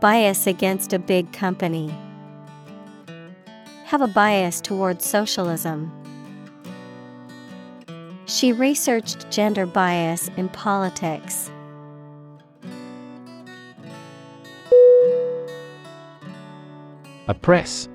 Bias 0.00 0.46
against 0.46 0.94
a 0.94 0.98
big 0.98 1.34
company. 1.34 1.94
Have 3.84 4.00
a 4.00 4.08
bias 4.08 4.62
towards 4.62 5.04
socialism. 5.04 5.92
She 8.32 8.50
researched 8.50 9.30
gender 9.30 9.66
bias 9.66 10.30
in 10.38 10.48
politics. 10.48 11.50
Oppress 17.28 17.90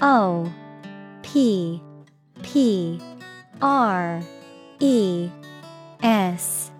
O 0.00 0.50
P 1.22 1.82
P 2.42 2.98
R 3.60 4.22
E 4.80 5.28
S 6.02 6.70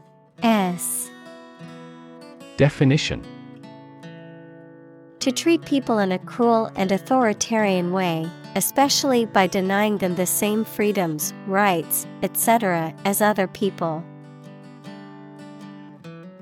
S. 0.42 1.10
Definition. 2.56 3.22
To 5.20 5.30
treat 5.30 5.60
people 5.66 5.98
in 5.98 6.12
a 6.12 6.18
cruel 6.18 6.72
and 6.76 6.90
authoritarian 6.90 7.92
way, 7.92 8.26
especially 8.54 9.26
by 9.26 9.46
denying 9.46 9.98
them 9.98 10.14
the 10.14 10.26
same 10.26 10.64
freedoms, 10.64 11.32
rights, 11.46 12.06
etc., 12.22 12.94
as 13.04 13.20
other 13.20 13.46
people. 13.46 14.04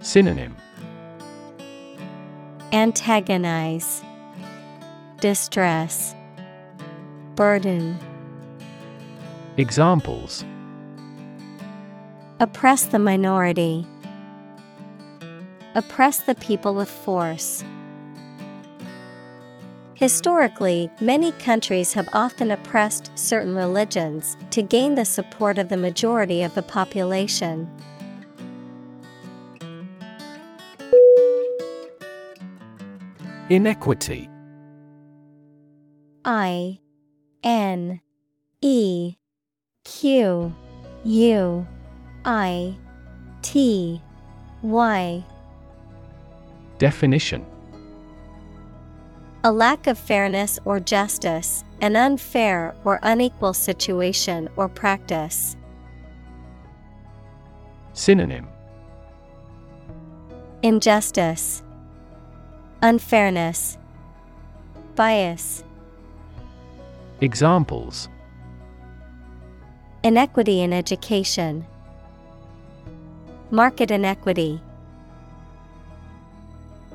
Synonym 0.00 0.56
Antagonize, 2.72 4.02
Distress, 5.20 6.14
Burden. 7.34 7.98
Examples 9.56 10.44
Oppress 12.38 12.84
the 12.86 12.98
minority. 12.98 13.86
Oppress 15.74 16.18
the 16.18 16.34
people 16.34 16.74
with 16.74 16.90
force. 16.90 17.64
Historically, 19.96 20.90
many 21.00 21.32
countries 21.32 21.94
have 21.94 22.06
often 22.12 22.50
oppressed 22.50 23.10
certain 23.14 23.54
religions 23.54 24.36
to 24.50 24.60
gain 24.60 24.94
the 24.94 25.06
support 25.06 25.56
of 25.56 25.70
the 25.70 25.76
majority 25.78 26.42
of 26.42 26.54
the 26.54 26.62
population. 26.62 27.66
Inequity. 33.48 34.28
I 36.26 36.78
N 37.42 38.02
E 38.60 39.16
Q 39.84 40.54
U 41.04 41.66
I 42.26 42.76
T 43.40 44.02
Y. 44.60 45.24
Definition 46.76 47.46
A 49.46 49.52
lack 49.52 49.86
of 49.86 49.96
fairness 49.96 50.58
or 50.64 50.80
justice, 50.80 51.62
an 51.80 51.94
unfair 51.94 52.74
or 52.82 52.98
unequal 53.04 53.54
situation 53.54 54.48
or 54.56 54.68
practice. 54.68 55.56
Synonym 57.92 58.48
Injustice, 60.64 61.62
Unfairness, 62.82 63.78
Bias. 64.96 65.62
Examples 67.20 68.08
Inequity 70.02 70.62
in 70.62 70.72
education, 70.72 71.64
Market 73.52 73.92
inequity. 73.92 74.60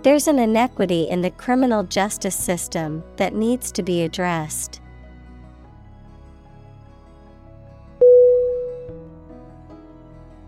There's 0.03 0.27
an 0.27 0.39
inequity 0.39 1.03
in 1.03 1.21
the 1.21 1.29
criminal 1.29 1.83
justice 1.83 2.35
system 2.35 3.03
that 3.17 3.35
needs 3.35 3.71
to 3.73 3.83
be 3.83 4.01
addressed. 4.01 4.81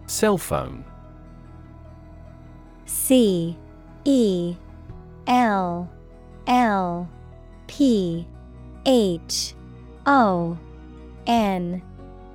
Cell 0.08 0.40
phone. 0.40 0.84
C 2.86 3.56
E 4.06 4.56
L 5.28 5.90
L 6.48 7.08
P 7.68 8.28
H 8.88 9.54
O 10.08 10.58
N 11.28 11.82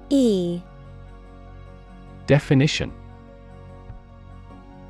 E. 0.08 0.60
Definition 2.26 2.92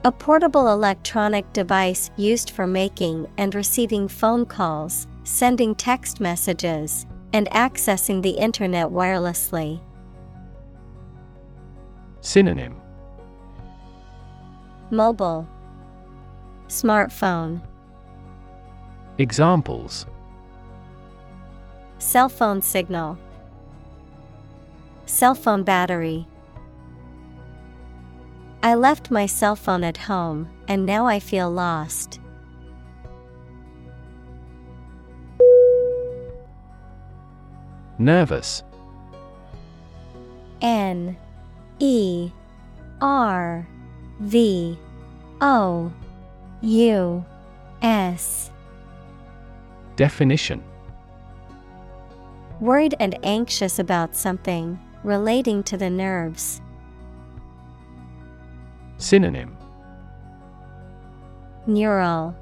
A 0.05 0.13
portable 0.13 0.69
electronic 0.69 1.53
device 1.53 2.13
used 2.17 2.51
for 2.51 2.69
making 2.69 3.27
and 3.37 3.53
receiving 3.53 4.07
phone 4.07 4.47
calls, 4.47 5.09
sending 5.25 5.75
text 5.75 6.21
messages, 6.21 7.05
and 7.33 7.51
accessing 7.51 8.23
the 8.23 8.31
Internet 8.31 8.89
wirelessly. 8.89 9.81
Synonym. 12.21 12.81
Mobile. 14.93 15.49
Smartphone. 16.69 17.61
Examples. 19.19 20.07
Cell 21.99 22.29
phone 22.29 22.63
signal. 22.63 23.19
Cell 25.07 25.35
phone 25.35 25.65
battery 25.65 26.29
I 28.63 28.75
left 28.75 29.11
my 29.11 29.27
cell 29.27 29.55
phone 29.55 29.85
at 29.85 29.97
home 29.97 30.49
and 30.67 30.85
now 30.85 31.07
I 31.07 31.21
feel 31.21 31.51
lost. 31.51 32.21
Nervous 37.99 38.63
N 40.61 41.17
E 41.79 42.31
R 43.01 43.67
V 44.21 44.79
O 45.41 45.93
U 46.61 47.25
S 47.83 48.51
Definition 49.97 50.63
Worried 52.61 52.97
and 52.99 53.19
anxious 53.25 53.79
about 53.79 54.17
something 54.17 54.79
relating 55.05 55.63
to 55.65 55.77
the 55.77 55.91
nerves. 55.91 56.61
Synonym 58.99 59.57
Neural 61.69 62.35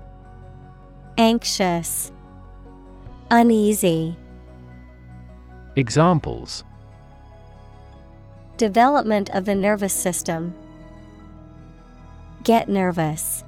Anxious 1.19 2.11
Uneasy 3.31 4.17
Examples 5.77 6.65
Development 8.57 9.29
of 9.35 9.45
the 9.45 9.55
nervous 9.55 9.93
system. 9.93 10.55
Get 12.43 12.71
nervous. 12.71 13.45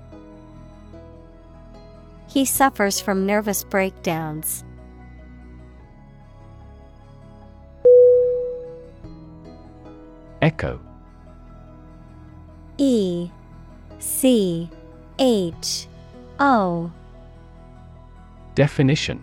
He 2.27 2.45
suffers 2.45 3.01
from 3.01 3.25
nervous 3.25 3.65
breakdowns. 3.65 4.65
Echo 10.43 10.79
E 12.79 13.31
C 13.99 14.71
H 15.19 15.87
O. 16.39 16.91
Definition. 18.55 19.23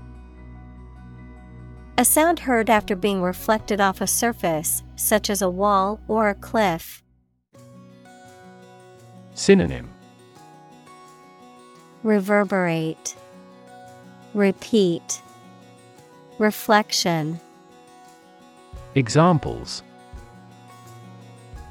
A 1.97 2.03
sound 2.03 2.39
heard 2.39 2.69
after 2.69 2.95
being 2.95 3.21
reflected 3.21 3.79
off 3.79 4.01
a 4.01 4.07
surface, 4.07 4.83
such 4.97 5.29
as 5.29 5.41
a 5.41 5.49
wall 5.49 6.01
or 6.09 6.27
a 6.29 6.35
cliff. 6.35 7.01
Synonym. 9.33 9.89
Reverberate, 12.03 13.15
Repeat, 14.33 15.21
Reflection. 16.37 17.39
Examples 18.95 19.81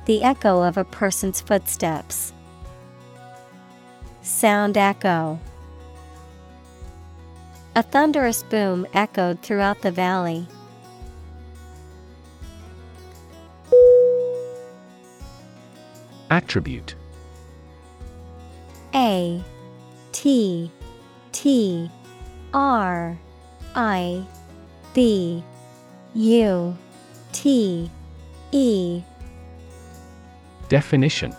The 0.06 0.22
echo 0.22 0.62
of 0.62 0.76
a 0.76 0.84
person's 0.84 1.40
footsteps. 1.40 2.32
Sound 4.20 4.76
echo. 4.76 5.38
A 7.74 7.82
thunderous 7.82 8.42
boom 8.42 8.86
echoed 8.92 9.40
throughout 9.40 9.80
the 9.80 9.90
valley. 9.90 10.46
Attribute 16.30 16.94
A 18.94 19.42
T 20.12 20.70
T 21.32 21.90
R 22.52 23.18
I 23.74 24.26
B 24.92 25.42
U 26.14 26.76
T 27.32 27.90
E 28.52 29.02
Definition 30.68 31.34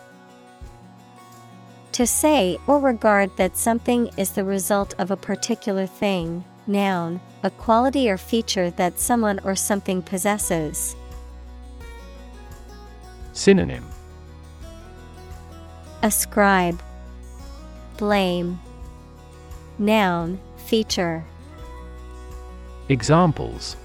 To 1.93 2.05
say 2.05 2.57
or 2.67 2.79
regard 2.79 3.35
that 3.37 3.57
something 3.57 4.09
is 4.17 4.31
the 4.31 4.43
result 4.43 4.93
of 4.97 5.11
a 5.11 5.17
particular 5.17 5.85
thing, 5.85 6.43
noun, 6.67 7.19
a 7.43 7.49
quality 7.49 8.09
or 8.09 8.17
feature 8.17 8.69
that 8.71 8.99
someone 8.99 9.39
or 9.43 9.55
something 9.55 10.01
possesses. 10.01 10.95
Synonym 13.33 13.85
Ascribe, 16.01 16.79
Blame, 17.97 18.59
Noun, 19.77 20.39
feature. 20.57 21.25
Examples 22.87 23.75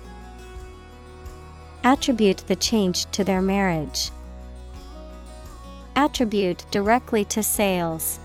Attribute 1.83 2.45
the 2.47 2.57
change 2.57 3.07
to 3.07 3.25
their 3.25 3.41
marriage. 3.41 4.11
Attribute 5.97 6.65
directly 6.71 7.25
to 7.27 7.43
sales. 7.43 8.21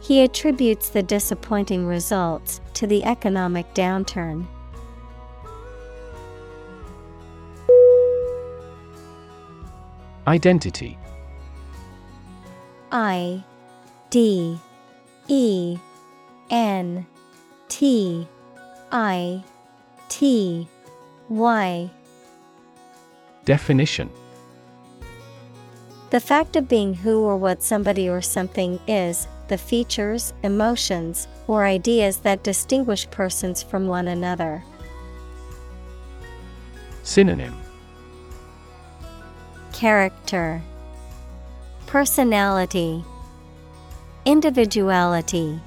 He 0.00 0.22
attributes 0.22 0.88
the 0.88 1.02
disappointing 1.02 1.86
results 1.86 2.60
to 2.74 2.86
the 2.86 3.04
economic 3.04 3.72
downturn. 3.74 4.46
Identity 10.26 10.98
I 12.92 13.42
D 14.10 14.58
E 15.28 15.78
N 16.50 17.06
T 17.68 18.26
I 18.92 19.42
T 20.08 20.68
Y 21.28 21.90
Definition 23.44 24.10
The 26.10 26.20
fact 26.20 26.56
of 26.56 26.68
being 26.68 26.94
who 26.94 27.20
or 27.20 27.36
what 27.36 27.62
somebody 27.62 28.08
or 28.08 28.22
something 28.22 28.80
is, 28.86 29.28
the 29.48 29.58
features, 29.58 30.32
emotions, 30.42 31.28
or 31.46 31.66
ideas 31.66 32.18
that 32.18 32.42
distinguish 32.42 33.10
persons 33.10 33.62
from 33.62 33.86
one 33.86 34.08
another. 34.08 34.64
Synonym 37.02 37.54
Character, 39.72 40.62
Personality, 41.86 43.04
Individuality. 44.24 45.60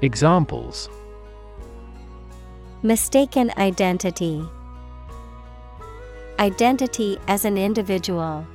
Examples 0.00 0.88
Mistaken 2.82 3.52
identity. 3.56 4.44
Identity 6.38 7.18
as 7.26 7.44
an 7.44 7.58
individual. 7.58 8.46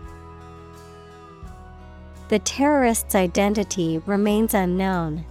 The 2.32 2.40
terrorist's 2.40 3.14
identity 3.14 3.98
remains 4.06 4.54
unknown. 4.54 5.26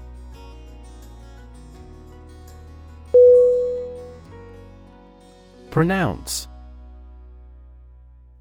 Pronounce. 5.71 6.47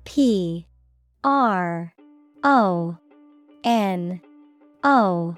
P 0.04 0.68
R 1.24 1.94
O 2.44 2.98
N 3.64 4.20
O 4.84 5.38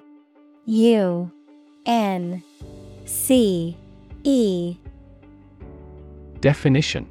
U 0.65 1.31
N 1.85 2.43
C 3.06 3.77
E. 4.23 4.77
Definition. 6.39 7.07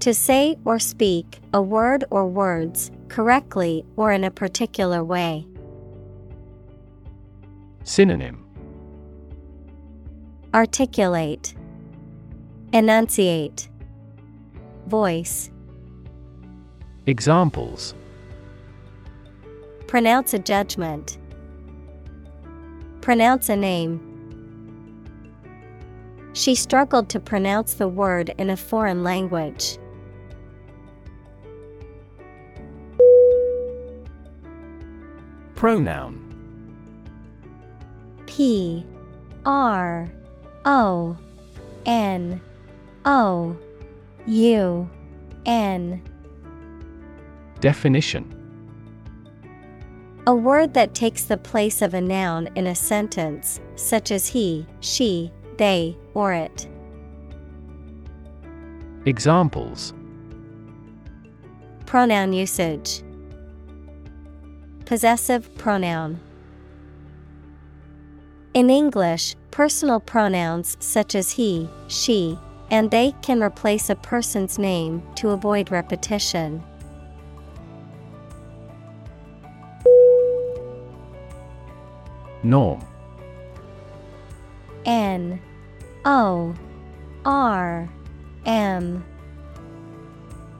To 0.00 0.14
say 0.14 0.56
or 0.64 0.78
speak 0.78 1.40
a 1.52 1.60
word 1.60 2.06
or 2.08 2.26
words 2.26 2.90
correctly 3.08 3.84
or 3.96 4.12
in 4.12 4.24
a 4.24 4.30
particular 4.30 5.02
way. 5.04 5.46
Synonym 7.84 8.44
Articulate, 10.54 11.54
Enunciate, 12.72 13.68
Voice. 14.86 15.50
Examples 17.06 17.94
Pronounce 19.86 20.34
a 20.34 20.38
judgment. 20.38 21.18
Pronounce 23.00 23.48
a 23.48 23.56
name. 23.56 24.00
She 26.32 26.54
struggled 26.54 27.08
to 27.10 27.20
pronounce 27.20 27.74
the 27.74 27.88
word 27.88 28.34
in 28.36 28.50
a 28.50 28.56
foreign 28.56 29.04
language. 29.04 29.78
Pronoun. 35.56 36.22
P 38.26 38.84
R 39.46 40.06
O 40.66 41.16
N 41.86 42.40
O 43.06 43.56
U 44.26 44.90
N. 45.46 46.02
Definition. 47.60 48.32
A 50.26 50.34
word 50.34 50.74
that 50.74 50.94
takes 50.94 51.24
the 51.24 51.38
place 51.38 51.80
of 51.80 51.94
a 51.94 52.00
noun 52.02 52.50
in 52.54 52.66
a 52.66 52.74
sentence, 52.74 53.58
such 53.76 54.10
as 54.10 54.26
he, 54.26 54.66
she, 54.80 55.32
they, 55.56 55.96
or 56.12 56.34
it. 56.34 56.68
Examples. 59.06 59.94
Pronoun 61.86 62.34
usage 62.34 63.02
Possessive 64.86 65.52
pronoun. 65.58 66.20
In 68.54 68.70
English, 68.70 69.34
personal 69.50 69.98
pronouns 69.98 70.76
such 70.78 71.16
as 71.16 71.32
he, 71.32 71.68
she, 71.88 72.38
and 72.70 72.90
they 72.90 73.12
can 73.20 73.42
replace 73.42 73.90
a 73.90 73.96
person's 73.96 74.60
name 74.60 75.02
to 75.16 75.30
avoid 75.30 75.72
repetition. 75.72 76.62
Norm. 82.44 82.80
N. 84.84 85.40
O. 86.04 86.54
R. 87.24 87.90
M. 88.44 89.04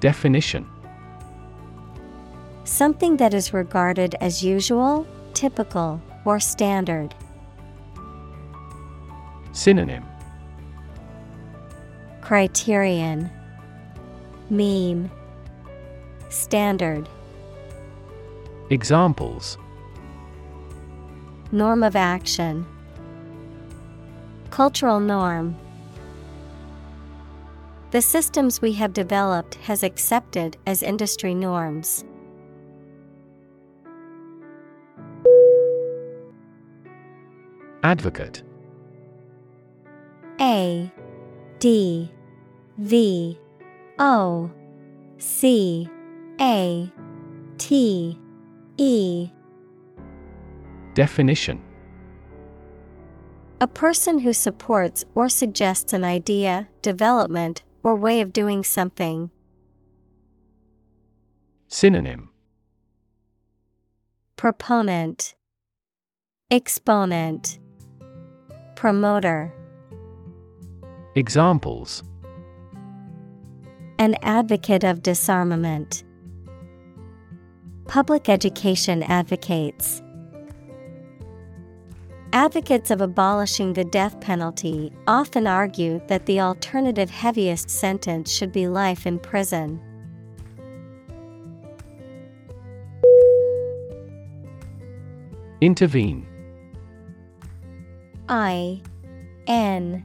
Definition 0.01 0.69
Something 2.77 3.17
that 3.17 3.33
is 3.33 3.55
regarded 3.55 4.17
as 4.21 4.45
usual, 4.45 5.07
typical, 5.33 5.99
or 6.27 6.39
standard. 6.39 7.15
Synonym. 9.53 10.05
Criterion. 12.21 13.31
Mean 14.51 15.11
Standard. 16.29 17.09
Examples. 18.69 19.57
Norm 21.53 21.83
of 21.83 21.97
action. 21.97 22.67
Cultural 24.51 25.01
norm. 25.01 25.57
The 27.91 28.03
systems 28.03 28.61
we 28.61 28.75
have 28.75 28.93
developed 28.93 29.55
has 29.65 29.83
accepted 29.83 30.59
as 30.67 30.83
industry 30.83 31.35
norms. 31.35 32.05
Advocate. 37.87 38.43
A 40.41 40.91
D 41.61 42.11
V 42.79 43.39
O 44.01 44.51
C 45.19 45.89
A 46.41 46.93
T 47.59 48.19
E. 48.77 49.31
Definition. 50.95 51.63
A 53.61 53.69
person 53.69 54.19
who 54.19 54.33
supports 54.33 55.05
or 55.15 55.29
suggests 55.29 55.93
an 55.93 56.03
idea, 56.03 56.67
development, 56.83 57.63
or 57.85 57.95
way 57.95 58.21
of 58.21 58.33
doing 58.33 58.65
something. 58.65 59.31
Synonym. 61.69 62.31
Proponent. 64.35 65.37
Exponent 66.51 67.61
Promoter 68.77 69.51
Examples 71.15 72.03
An 73.99 74.17
advocate 74.21 74.85
of 74.85 75.03
disarmament. 75.03 76.05
Public 77.89 78.29
education 78.29 79.03
advocates. 79.05 80.03
Advocates 82.35 82.91
of 82.91 83.01
abolishing 83.01 83.73
the 83.73 83.85
death 83.85 84.21
penalty 84.21 84.93
often 85.07 85.47
argue 85.47 85.99
that 86.09 86.27
the 86.27 86.39
alternative 86.39 87.09
heaviest 87.09 87.71
sentence 87.71 88.31
should 88.31 88.53
be 88.53 88.69
life 88.69 89.07
in 89.07 89.19
prison. 89.19 89.81
Intervene 95.63 96.27
I 98.29 98.81
N 99.47 100.05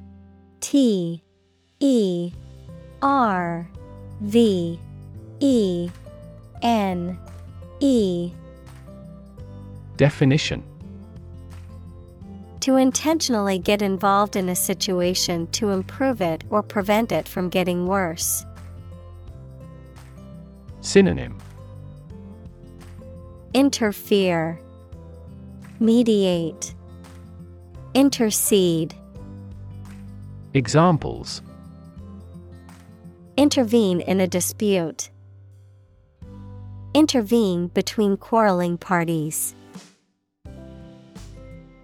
T 0.60 1.24
E 1.80 2.32
R 3.02 3.68
V 4.22 4.80
E 5.40 5.90
N 6.62 7.20
E. 7.80 8.32
Definition. 9.98 10.64
To 12.62 12.76
intentionally 12.76 13.58
get 13.58 13.82
involved 13.82 14.36
in 14.36 14.50
a 14.50 14.56
situation 14.56 15.48
to 15.48 15.72
improve 15.72 16.22
it 16.22 16.44
or 16.52 16.62
prevent 16.62 17.12
it 17.12 17.28
from 17.28 17.50
getting 17.50 17.88
worse. 17.88 18.46
Synonym. 20.82 21.38
Interfere, 23.54 24.60
Mediate, 25.80 26.76
Intercede. 27.94 28.96
Examples 30.54 31.42
Intervene 33.36 34.00
in 34.00 34.22
a 34.22 34.28
dispute. 34.28 35.10
Intervene 36.94 37.68
between 37.68 38.16
quarreling 38.16 38.78
parties. 38.78 39.56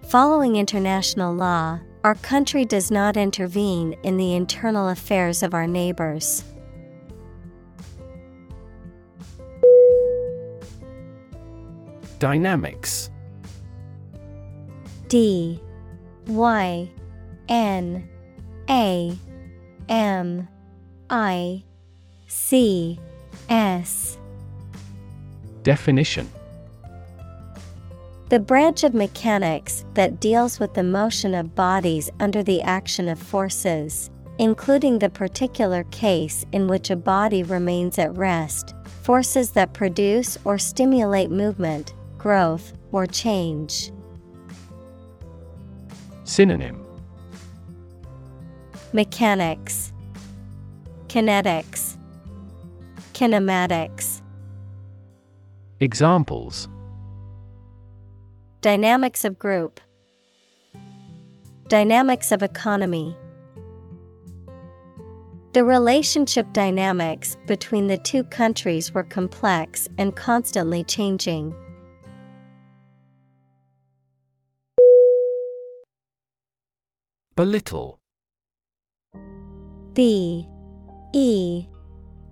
Following 0.08 0.56
international 0.56 1.34
law, 1.34 1.78
our 2.04 2.14
country 2.14 2.64
does 2.64 2.90
not 2.90 3.18
intervene 3.18 3.94
in 4.02 4.16
the 4.16 4.34
internal 4.34 4.88
affairs 4.88 5.42
of 5.42 5.52
our 5.52 5.66
neighbors. 5.66 6.42
Dynamics 12.18 13.10
D 15.08 15.60
Y 16.28 16.90
N 17.48 18.06
A 18.68 19.18
M 19.88 20.48
I 21.08 21.64
C 22.26 23.00
S 23.48 24.18
Definition 25.62 26.30
The 28.28 28.38
branch 28.38 28.84
of 28.84 28.92
mechanics 28.92 29.86
that 29.94 30.20
deals 30.20 30.60
with 30.60 30.74
the 30.74 30.82
motion 30.82 31.34
of 31.34 31.54
bodies 31.54 32.10
under 32.20 32.42
the 32.42 32.60
action 32.60 33.08
of 33.08 33.18
forces, 33.18 34.10
including 34.38 34.98
the 34.98 35.08
particular 35.08 35.84
case 35.84 36.44
in 36.52 36.68
which 36.68 36.90
a 36.90 36.96
body 36.96 37.42
remains 37.42 37.98
at 37.98 38.14
rest, 38.16 38.74
forces 39.02 39.52
that 39.52 39.72
produce 39.72 40.36
or 40.44 40.58
stimulate 40.58 41.30
movement, 41.30 41.94
growth, 42.18 42.74
or 42.92 43.06
change. 43.06 43.92
Synonym 46.28 46.84
Mechanics, 48.92 49.94
Kinetics, 51.06 51.96
Kinematics. 53.14 54.20
Examples 55.80 56.68
Dynamics 58.60 59.24
of 59.24 59.38
group, 59.38 59.80
Dynamics 61.68 62.30
of 62.30 62.42
economy. 62.42 63.16
The 65.54 65.64
relationship 65.64 66.52
dynamics 66.52 67.38
between 67.46 67.86
the 67.86 67.96
two 67.96 68.22
countries 68.24 68.92
were 68.92 69.02
complex 69.02 69.88
and 69.96 70.14
constantly 70.14 70.84
changing. 70.84 71.54
Belittle. 77.38 78.00
B 79.92 80.44
E 81.14 81.66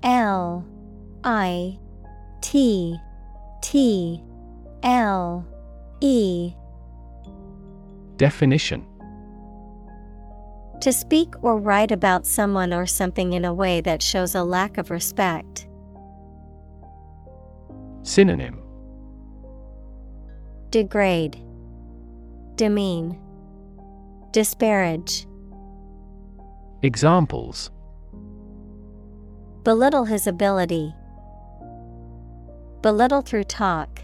L 0.02 0.66
I 1.22 1.78
T 2.40 2.98
T 3.62 4.20
L 4.82 5.46
E. 6.00 6.52
Definition. 8.16 8.84
To 10.80 10.92
speak 10.92 11.32
or 11.40 11.56
write 11.56 11.92
about 11.92 12.26
someone 12.26 12.72
or 12.72 12.84
something 12.84 13.32
in 13.32 13.44
a 13.44 13.54
way 13.54 13.80
that 13.82 14.02
shows 14.02 14.34
a 14.34 14.42
lack 14.42 14.76
of 14.76 14.90
respect. 14.90 15.68
Synonym. 18.02 18.60
Degrade, 20.70 21.40
Demean, 22.56 23.16
Disparage. 24.36 25.26
Examples 26.82 27.70
Belittle 29.62 30.04
his 30.04 30.26
ability. 30.26 30.94
Belittle 32.82 33.22
through 33.22 33.44
talk. 33.44 34.02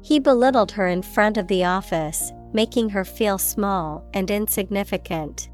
He 0.00 0.18
belittled 0.18 0.72
her 0.72 0.88
in 0.88 1.02
front 1.02 1.36
of 1.36 1.46
the 1.48 1.64
office, 1.64 2.32
making 2.54 2.88
her 2.88 3.04
feel 3.04 3.36
small 3.36 4.02
and 4.14 4.30
insignificant. 4.30 5.50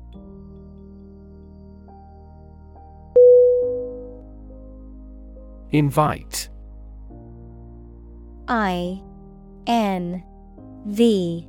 Invite 5.72 6.48
I 8.46 9.02
N 9.66 10.22
V 10.86 11.48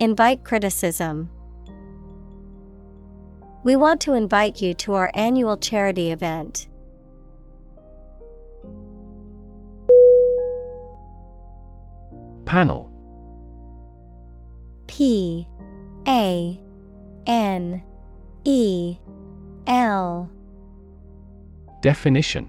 Invite 0.00 0.44
criticism. 0.44 1.28
We 3.64 3.74
want 3.74 4.00
to 4.02 4.12
invite 4.12 4.62
you 4.62 4.72
to 4.74 4.94
our 4.94 5.10
annual 5.14 5.56
charity 5.56 6.12
event. 6.12 6.68
Panel 12.46 12.90
P 14.86 15.48
A 16.06 16.60
N 17.26 17.82
E 18.44 18.96
L 19.66 20.30
Definition 21.82 22.48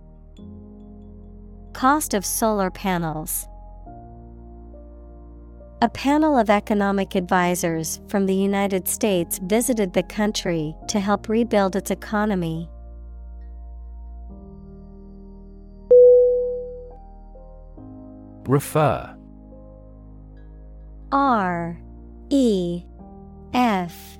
Cost 1.73 2.13
of 2.13 2.25
solar 2.25 2.69
panels. 2.69 3.47
A 5.81 5.89
panel 5.89 6.37
of 6.37 6.49
economic 6.49 7.15
advisors 7.15 8.01
from 8.07 8.27
the 8.27 8.35
United 8.35 8.87
States 8.87 9.39
visited 9.39 9.93
the 9.93 10.03
country 10.03 10.75
to 10.89 10.99
help 10.99 11.27
rebuild 11.27 11.75
its 11.75 11.89
economy. 11.89 12.69
Refer. 18.47 19.15
R. 21.11 21.81
E. 22.29 22.83
F. 23.53 24.19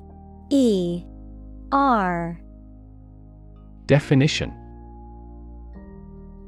E. 0.49 1.03
R. 1.71 2.41
Definition 3.85 4.60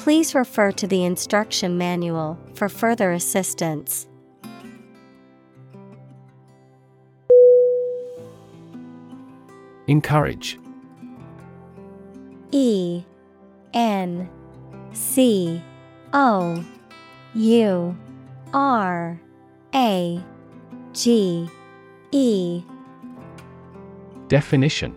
Please 0.00 0.34
refer 0.34 0.72
to 0.72 0.86
the 0.86 1.04
instruction 1.04 1.76
manual 1.76 2.38
for 2.54 2.70
further 2.70 3.12
assistance. 3.12 4.08
Encourage. 9.86 10.58
E 12.50 13.04
N 13.74 14.26
C 14.94 15.62
O 16.14 16.64
U 17.34 17.96
R 18.54 19.20
A 19.74 20.24
G 20.94 21.46
E. 22.10 22.62
Definition 24.28 24.96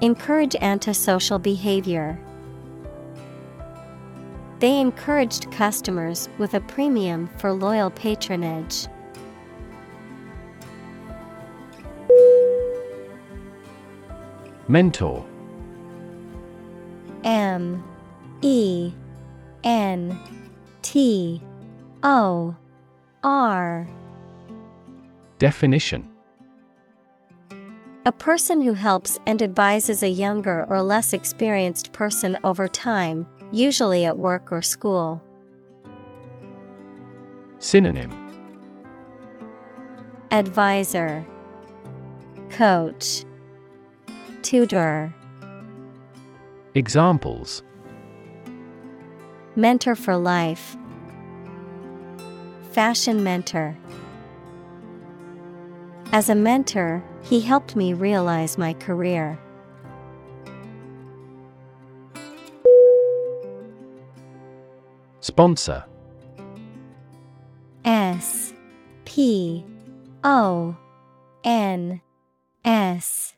Encourage 0.00 0.54
antisocial 0.60 1.38
behavior. 1.40 2.18
They 4.60 4.80
encouraged 4.80 5.50
customers 5.50 6.28
with 6.38 6.54
a 6.54 6.60
premium 6.60 7.28
for 7.38 7.52
loyal 7.52 7.90
patronage. 7.90 8.86
Mentor 14.68 15.24
M 17.24 17.82
E 18.42 18.92
N 19.64 20.18
T 20.82 21.42
O 22.02 22.54
R 23.24 23.88
Definition 25.38 26.08
A 28.06 28.12
person 28.12 28.60
who 28.60 28.72
helps 28.72 29.18
and 29.26 29.42
advises 29.42 30.02
a 30.02 30.08
younger 30.08 30.64
or 30.70 30.82
less 30.82 31.12
experienced 31.12 31.92
person 31.92 32.38
over 32.44 32.68
time, 32.68 33.26
usually 33.52 34.04
at 34.04 34.16
work 34.16 34.52
or 34.52 34.62
school. 34.62 35.22
Synonym. 37.58 38.12
Advisor. 40.30 41.26
Coach. 42.50 43.24
Tutor. 44.42 45.12
Examples. 46.74 47.62
Mentor 49.56 49.96
for 49.96 50.16
life. 50.16 50.76
Fashion 52.70 53.24
mentor 53.24 53.76
As 56.10 56.30
a 56.30 56.34
mentor, 56.34 57.04
he 57.22 57.40
helped 57.40 57.76
me 57.76 57.92
realize 57.92 58.56
my 58.56 58.72
career. 58.72 59.38
Sponsor. 65.20 65.84
S 67.84 68.54
P 69.04 69.64
O 70.24 70.76
N 71.44 72.00
S 72.64 73.34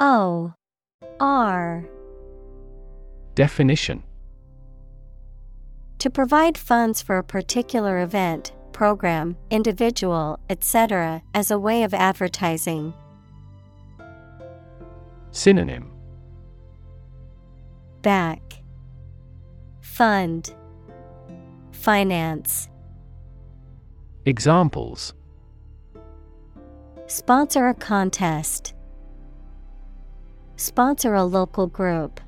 O 0.00 0.54
R. 1.20 1.84
Definition. 3.34 4.02
To 5.98 6.10
provide 6.10 6.56
funds 6.56 7.02
for 7.02 7.18
a 7.18 7.24
particular 7.24 8.00
event, 8.00 8.52
program, 8.74 9.36
individual, 9.50 10.38
etc., 10.50 11.22
as 11.32 11.50
a 11.50 11.58
way 11.58 11.84
of 11.84 11.94
advertising. 11.94 12.92
Synonym 15.30 15.90
Back 18.02 18.60
Fund 19.80 20.54
Finance 21.72 22.68
Examples 24.26 25.14
Sponsor 27.06 27.68
a 27.68 27.74
contest. 27.74 28.74
Sponsor 30.56 31.14
a 31.14 31.24
local 31.24 31.66
group. 31.66 32.20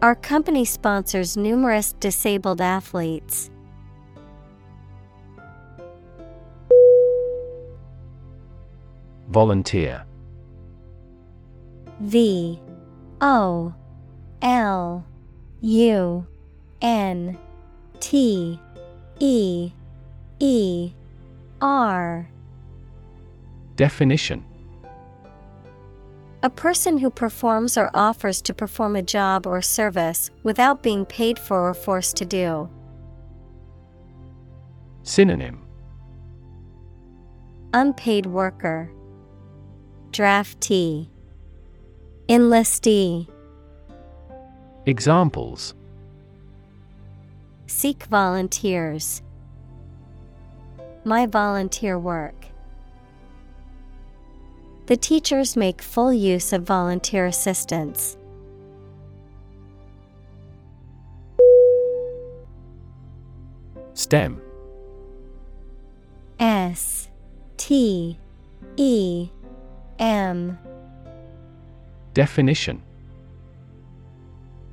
Our 0.00 0.14
company 0.14 0.64
sponsors 0.64 1.36
numerous 1.36 1.92
disabled 1.94 2.60
athletes. 2.60 3.50
Volunteer 9.28 10.04
V 12.00 12.58
O 13.20 13.74
L 14.40 15.04
U 15.60 16.26
N 16.80 17.38
T 18.00 18.58
E 19.18 19.72
E 20.38 20.92
R 21.60 22.28
Definition 23.76 24.44
A 26.42 26.48
person 26.50 26.98
who 26.98 27.10
performs 27.10 27.76
or 27.76 27.90
offers 27.92 28.40
to 28.42 28.54
perform 28.54 28.96
a 28.96 29.02
job 29.02 29.46
or 29.46 29.60
service 29.60 30.30
without 30.42 30.82
being 30.82 31.04
paid 31.04 31.38
for 31.38 31.68
or 31.68 31.74
forced 31.74 32.16
to 32.16 32.24
do. 32.24 32.68
Synonym 35.02 35.62
Unpaid 37.74 38.24
worker. 38.26 38.90
Draftee. 40.12 41.08
Enlistee. 42.28 43.28
Examples 44.86 45.74
Seek 47.66 48.04
volunteers. 48.04 49.22
My 51.04 51.26
volunteer 51.26 51.98
work. 51.98 52.46
The 54.86 54.96
teachers 54.96 55.54
make 55.56 55.82
full 55.82 56.12
use 56.12 56.52
of 56.54 56.62
volunteer 56.62 57.26
assistance. 57.26 58.16
STEM 63.92 64.40
S 66.40 67.08
T 67.56 68.18
E 68.76 69.30
M. 69.98 70.58
Definition. 72.14 72.82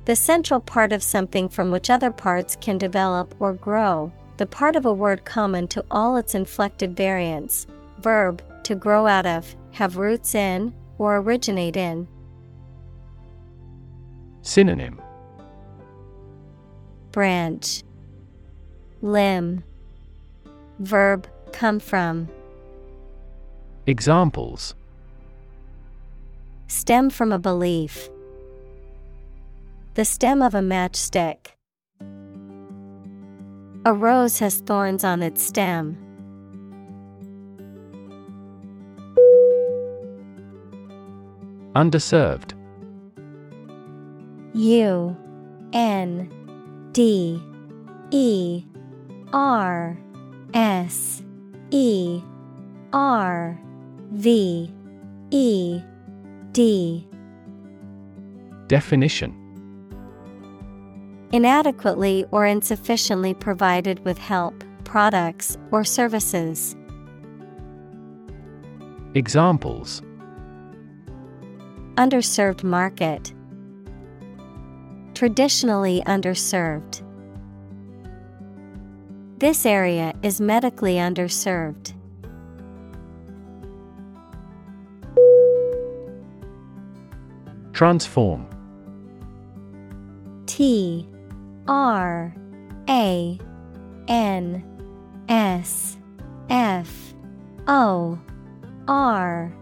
The 0.04 0.14
central 0.14 0.60
part 0.60 0.92
of 0.92 1.02
something 1.02 1.48
from 1.48 1.72
which 1.72 1.90
other 1.90 2.12
parts 2.12 2.56
can 2.60 2.78
develop 2.78 3.34
or 3.40 3.52
grow, 3.52 4.12
the 4.36 4.46
part 4.46 4.76
of 4.76 4.86
a 4.86 4.92
word 4.92 5.24
common 5.24 5.66
to 5.68 5.84
all 5.90 6.16
its 6.16 6.36
inflected 6.36 6.96
variants. 6.96 7.66
Verb, 7.98 8.40
to 8.62 8.76
grow 8.76 9.08
out 9.08 9.26
of, 9.26 9.56
have 9.72 9.96
roots 9.96 10.34
in, 10.36 10.72
or 10.98 11.16
originate 11.16 11.76
in. 11.76 12.06
Synonym. 14.42 15.00
Branch, 17.10 17.82
Limb, 19.02 19.64
Verb, 20.78 21.26
come 21.52 21.80
from. 21.80 22.28
Examples 23.88 24.75
Stem 26.68 27.10
from 27.10 27.30
a 27.30 27.38
belief. 27.38 28.08
The 29.94 30.04
stem 30.04 30.42
of 30.42 30.54
a 30.54 30.60
matchstick. 30.60 31.54
A 33.84 33.92
rose 33.94 34.40
has 34.40 34.58
thorns 34.58 35.04
on 35.04 35.22
its 35.22 35.42
stem. 35.42 35.96
Underserved 41.76 42.54
U 44.54 45.16
N 45.72 46.90
D 46.92 47.40
E 48.10 48.64
R 49.32 49.96
S 50.52 51.22
E 51.70 52.20
R 52.92 53.60
V 54.10 54.74
E 55.30 55.82
D 56.56 57.06
Definition 58.66 59.34
Inadequately 61.30 62.24
or 62.30 62.46
insufficiently 62.46 63.34
provided 63.34 64.02
with 64.06 64.16
help, 64.16 64.64
products, 64.84 65.58
or 65.70 65.84
services. 65.84 66.74
Examples 69.14 70.00
Underserved 71.96 72.64
market. 72.64 73.34
Traditionally 75.12 76.02
underserved. 76.06 77.02
This 79.36 79.66
area 79.66 80.14
is 80.22 80.40
medically 80.40 80.94
underserved. 80.94 81.95
Transform. 87.76 88.48
T 90.46 91.06
R 91.68 92.34
A 92.88 93.38
N 94.08 95.26
S 95.28 95.98
F 96.48 97.14
O 97.68 98.18
R 98.88 99.52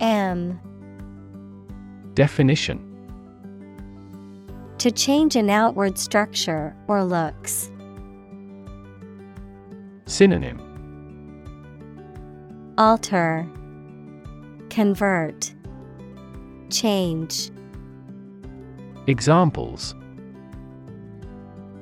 M. 0.00 0.58
Definition. 2.14 2.82
To 4.78 4.90
change 4.90 5.36
an 5.36 5.50
outward 5.50 5.98
structure 5.98 6.74
or 6.86 7.04
looks. 7.04 7.70
Synonym. 10.06 10.58
Alter, 12.78 13.46
Convert, 14.70 15.52
Change. 16.70 17.50
Examples 19.08 19.94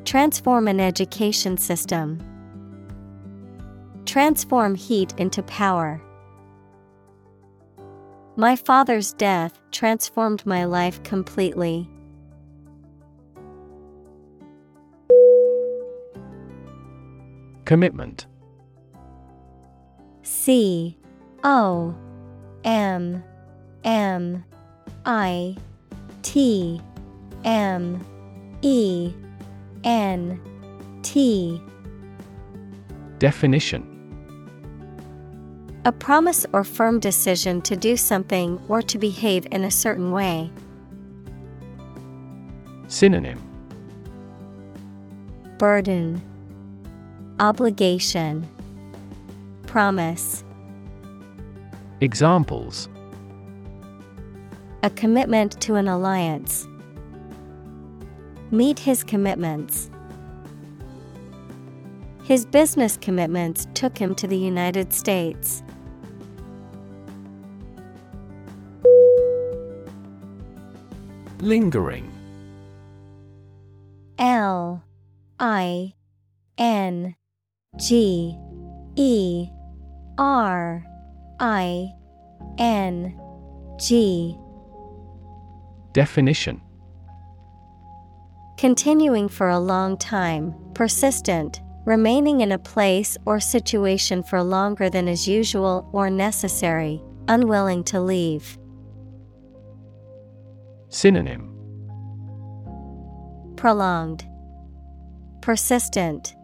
Transform 0.04 0.68
an 0.68 0.78
education 0.78 1.56
system. 1.56 2.20
Transform 4.04 4.76
heat 4.76 5.12
into 5.18 5.42
power. 5.42 6.00
My 8.36 8.54
father's 8.54 9.12
death 9.12 9.58
transformed 9.72 10.46
my 10.46 10.66
life 10.66 11.02
completely. 11.02 11.90
Commitment 17.64 18.28
C 20.22 20.96
O 21.42 21.92
M 22.62 23.24
M 23.82 24.44
I 25.04 25.56
T 26.22 26.80
M 27.46 28.04
E 28.60 29.14
N 29.84 30.40
T. 31.02 31.62
Definition. 33.18 33.92
A 35.84 35.92
promise 35.92 36.44
or 36.52 36.64
firm 36.64 36.98
decision 36.98 37.62
to 37.62 37.76
do 37.76 37.96
something 37.96 38.60
or 38.68 38.82
to 38.82 38.98
behave 38.98 39.46
in 39.52 39.62
a 39.62 39.70
certain 39.70 40.10
way. 40.10 40.50
Synonym. 42.88 43.40
Burden. 45.58 46.20
Obligation. 47.38 48.44
Promise. 49.66 50.42
Examples. 52.00 52.88
A 54.82 54.90
commitment 54.90 55.60
to 55.60 55.76
an 55.76 55.86
alliance. 55.86 56.66
Meet 58.50 58.78
his 58.78 59.02
commitments. 59.02 59.90
His 62.22 62.44
business 62.44 62.96
commitments 62.96 63.66
took 63.74 63.96
him 63.98 64.14
to 64.16 64.26
the 64.26 64.36
United 64.36 64.92
States. 64.92 65.62
Lingering 71.40 72.10
L 74.18 74.82
I 75.38 75.94
N 76.58 77.14
G 77.76 78.36
E 78.96 79.48
R 80.18 80.84
I 81.38 81.92
N 82.58 83.20
G 83.78 84.36
Definition 85.92 86.60
Continuing 88.56 89.28
for 89.28 89.50
a 89.50 89.58
long 89.58 89.98
time, 89.98 90.54
persistent, 90.72 91.60
remaining 91.84 92.40
in 92.40 92.52
a 92.52 92.58
place 92.58 93.18
or 93.26 93.38
situation 93.38 94.22
for 94.22 94.42
longer 94.42 94.88
than 94.88 95.08
is 95.08 95.28
usual 95.28 95.86
or 95.92 96.08
necessary, 96.08 97.02
unwilling 97.28 97.84
to 97.84 98.00
leave. 98.00 98.56
Synonym. 100.88 101.52
Prolonged, 103.56 104.26
Persistent, 105.42 106.34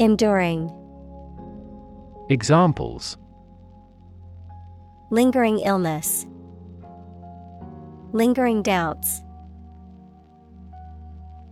Enduring, 0.00 0.70
Examples. 2.30 3.18
Lingering 5.10 5.58
illness, 5.58 6.24
Lingering 8.14 8.62
doubts. 8.62 9.23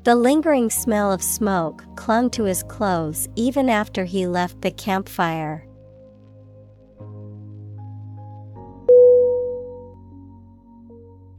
The 0.05 0.17
lingering 0.17 0.69
smell 0.69 1.13
of 1.13 1.23
smoke 1.23 1.85
clung 1.95 2.29
to 2.31 2.43
his 2.43 2.65
clothes 2.65 3.29
even 3.37 3.69
after 3.69 4.05
he 4.05 4.27
left 4.27 4.61
the 4.61 4.73
campfire. 4.73 5.65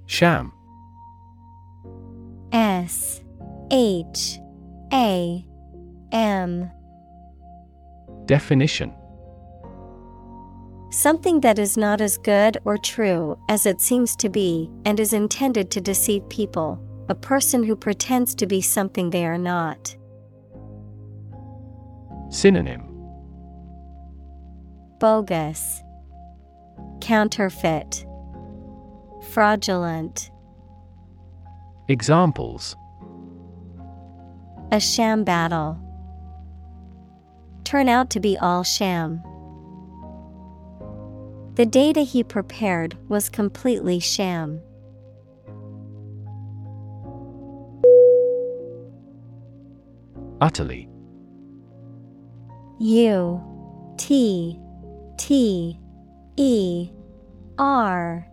Sham. 0.06 0.54
S 2.54 3.22
H 3.70 4.40
A 4.94 5.46
M. 6.14 6.72
Definition. 8.26 8.94
Something 10.90 11.42
that 11.42 11.60
is 11.60 11.76
not 11.76 12.00
as 12.00 12.18
good 12.18 12.60
or 12.64 12.78
true 12.78 13.38
as 13.50 13.66
it 13.66 13.82
seems 13.82 14.16
to 14.18 14.30
be 14.30 14.70
and 14.86 15.00
is 15.02 15.12
intended 15.12 15.70
to 15.72 15.82
deceive 15.82 16.30
people, 16.30 16.80
a 17.10 17.16
person 17.16 17.64
who 17.64 17.76
pretends 17.76 18.34
to 18.36 18.46
be 18.46 18.62
something 18.62 19.10
they 19.10 19.26
are 19.26 19.38
not. 19.38 19.96
Synonym 22.30 22.90
Bogus, 25.00 25.82
Counterfeit, 27.02 28.06
Fraudulent, 29.32 30.32
Examples 31.90 32.76
a 34.74 34.80
sham 34.80 35.24
battle. 35.24 35.80
Turn 37.64 37.88
out 37.88 38.10
to 38.10 38.20
be 38.20 38.36
all 38.40 38.64
sham. 38.64 39.22
The 41.54 41.68
data 41.68 42.02
he 42.02 42.24
prepared 42.24 42.98
was 43.08 43.30
completely 43.30 44.00
sham. 44.00 44.60
Utterly 50.44 50.90
U 52.82 53.42
T 53.98 54.60
T 55.18 55.80
E 56.36 56.90
R 57.58 58.28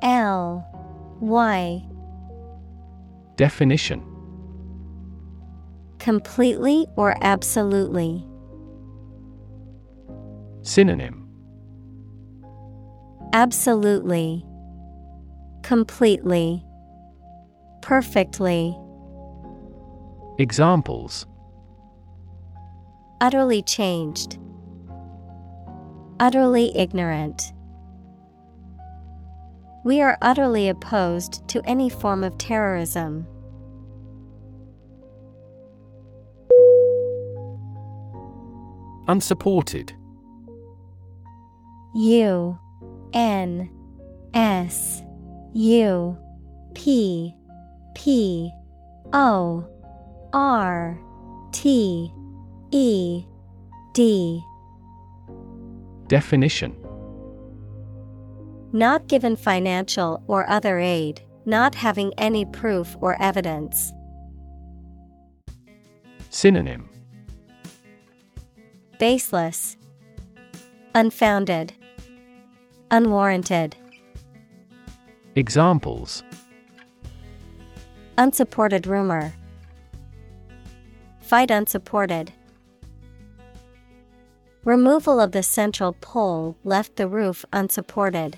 L 0.00 0.64
Y 1.20 1.84
Definition 3.34 4.00
Completely 5.98 6.86
or 6.94 7.16
absolutely. 7.20 8.24
Synonym 10.62 11.28
Absolutely. 13.32 14.46
Completely. 15.64 16.64
Perfectly. 17.82 18.78
Examples 20.38 21.26
Utterly 23.20 23.62
changed. 23.62 24.38
Utterly 26.20 26.76
ignorant. 26.76 27.52
We 29.84 30.02
are 30.02 30.18
utterly 30.20 30.68
opposed 30.68 31.46
to 31.48 31.62
any 31.64 31.88
form 31.88 32.24
of 32.24 32.36
terrorism. 32.36 33.26
Unsupported 39.08 39.92
U 41.94 42.58
N 43.14 43.70
S 44.34 45.02
U 45.54 46.18
P 46.74 47.34
P 47.94 48.52
O 49.12 49.64
R 50.32 50.98
T 51.52 52.12
E 52.78 53.24
D 53.94 54.44
Definition 56.08 56.76
Not 58.70 59.06
given 59.08 59.34
financial 59.34 60.22
or 60.26 60.46
other 60.50 60.78
aid, 60.78 61.22
not 61.46 61.74
having 61.74 62.12
any 62.18 62.44
proof 62.44 62.94
or 63.00 63.16
evidence. 63.18 63.94
Synonym 66.28 66.90
Baseless, 68.98 69.78
Unfounded, 70.94 71.72
Unwarranted. 72.90 73.74
Examples 75.34 76.22
Unsupported 78.18 78.86
rumor. 78.86 79.32
Fight 81.22 81.50
unsupported. 81.50 82.32
Removal 84.66 85.20
of 85.20 85.30
the 85.30 85.44
central 85.44 85.92
pole 85.92 86.56
left 86.64 86.96
the 86.96 87.06
roof 87.06 87.44
unsupported. 87.52 88.36